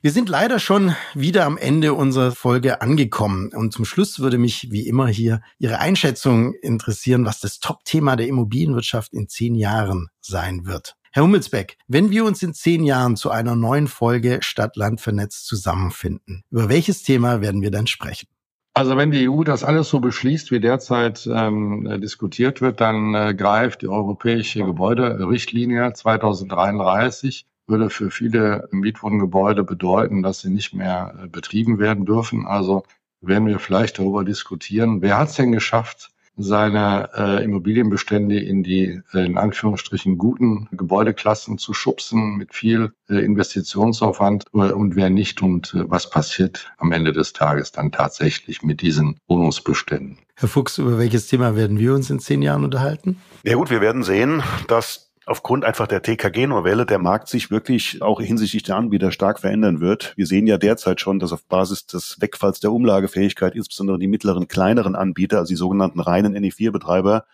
[0.03, 3.51] Wir sind leider schon wieder am Ende unserer Folge angekommen.
[3.53, 8.29] Und zum Schluss würde mich wie immer hier Ihre Einschätzung interessieren, was das Top-Thema der
[8.29, 10.95] Immobilienwirtschaft in zehn Jahren sein wird.
[11.11, 16.45] Herr Hummelsbeck, wenn wir uns in zehn Jahren zu einer neuen Folge Stadt-Land vernetzt zusammenfinden,
[16.53, 18.29] über welches Thema werden wir dann sprechen?
[18.77, 23.15] Also wenn die EU das alles so beschließt, wie derzeit ähm, äh, diskutiert wird, dann
[23.15, 31.15] äh, greift die europäische Gebäuderichtlinie 2033 würde für viele Mietwohngebäude bedeuten, dass sie nicht mehr
[31.23, 32.47] äh, betrieben werden dürfen.
[32.47, 32.83] Also
[33.21, 39.01] werden wir vielleicht darüber diskutieren, wer hat es denn geschafft, seine äh, Immobilienbestände in die
[39.13, 45.43] äh, in Anführungsstrichen guten Gebäudeklassen zu schubsen mit viel äh, Investitionsaufwand äh, und wer nicht
[45.43, 50.19] und äh, was passiert am Ende des Tages dann tatsächlich mit diesen Wohnungsbeständen.
[50.37, 53.21] Herr Fuchs, über welches Thema werden wir uns in zehn Jahren unterhalten?
[53.45, 58.21] Ja gut, wir werden sehen, dass aufgrund einfach der TKG-Novelle der Markt sich wirklich auch
[58.21, 60.13] hinsichtlich der Anbieter stark verändern wird.
[60.17, 64.49] Wir sehen ja derzeit schon, dass auf Basis des Wegfalls der Umlagefähigkeit insbesondere die mittleren,
[64.49, 67.25] kleineren Anbieter, also die sogenannten reinen NE4-Betreiber,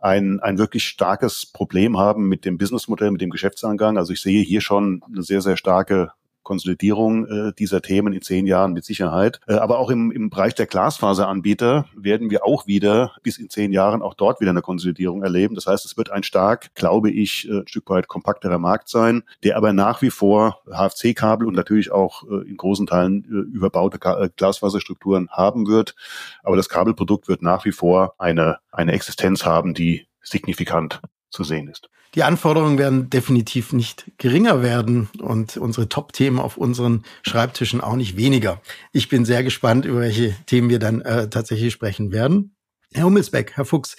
[0.00, 3.98] ein, ein wirklich starkes Problem haben mit dem Businessmodell, mit dem Geschäftsangang.
[3.98, 6.12] Also ich sehe hier schon eine sehr, sehr starke
[6.42, 9.40] Konsolidierung äh, dieser Themen in zehn Jahren mit Sicherheit.
[9.46, 13.72] Äh, aber auch im, im Bereich der Glasfaseranbieter werden wir auch wieder bis in zehn
[13.72, 15.54] Jahren auch dort wieder eine Konsolidierung erleben.
[15.54, 19.22] Das heißt, es wird ein stark, glaube ich, äh, ein Stück weit kompakterer Markt sein,
[19.44, 23.98] der aber nach wie vor HFC-Kabel und natürlich auch äh, in großen Teilen äh, überbaute
[23.98, 25.94] Ka äh, Glasfaserstrukturen haben wird.
[26.42, 31.00] Aber das Kabelprodukt wird nach wie vor eine, eine Existenz haben, die signifikant
[31.30, 31.88] zu sehen ist.
[32.14, 38.16] Die Anforderungen werden definitiv nicht geringer werden und unsere Top-Themen auf unseren Schreibtischen auch nicht
[38.16, 38.60] weniger.
[38.92, 42.56] Ich bin sehr gespannt, über welche Themen wir dann äh, tatsächlich sprechen werden.
[42.92, 43.96] Herr Hummelsbeck, Herr Fuchs,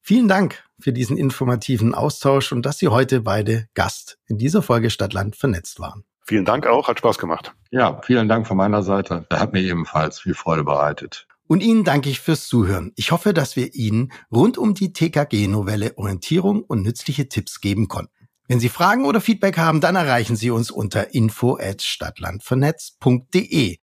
[0.00, 4.90] vielen Dank für diesen informativen Austausch und dass Sie heute beide Gast in dieser Folge
[4.90, 6.04] Stadtland vernetzt waren.
[6.24, 7.54] Vielen Dank auch, hat Spaß gemacht.
[7.70, 9.26] Ja, vielen Dank von meiner Seite.
[9.32, 11.26] Hat mir ebenfalls viel Freude bereitet.
[11.48, 12.92] Und Ihnen danke ich fürs Zuhören.
[12.94, 18.12] Ich hoffe, dass wir Ihnen rund um die TKG-Novelle Orientierung und nützliche Tipps geben konnten.
[18.46, 23.78] Wenn Sie Fragen oder Feedback haben, dann erreichen Sie uns unter info@stadtlandvernetz.de.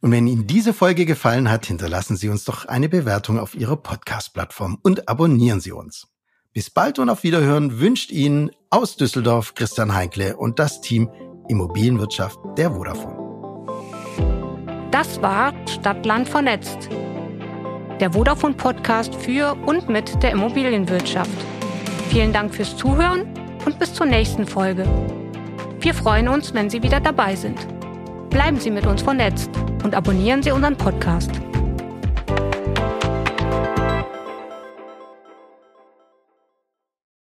[0.00, 3.76] Und wenn Ihnen diese Folge gefallen hat, hinterlassen Sie uns doch eine Bewertung auf Ihrer
[3.76, 6.06] Podcast-Plattform und abonnieren Sie uns.
[6.52, 11.10] Bis bald und auf Wiederhören wünscht Ihnen aus Düsseldorf Christian Heinkle und das Team
[11.48, 13.27] Immobilienwirtschaft der Vodafone.
[14.98, 16.88] Das war Stadtland vernetzt.
[18.00, 21.30] Der Vodafone Podcast für und mit der Immobilienwirtschaft.
[22.08, 23.32] Vielen Dank fürs Zuhören
[23.64, 24.84] und bis zur nächsten Folge.
[25.78, 27.64] Wir freuen uns, wenn Sie wieder dabei sind.
[28.28, 29.50] Bleiben Sie mit uns vernetzt
[29.84, 31.30] und abonnieren Sie unseren Podcast.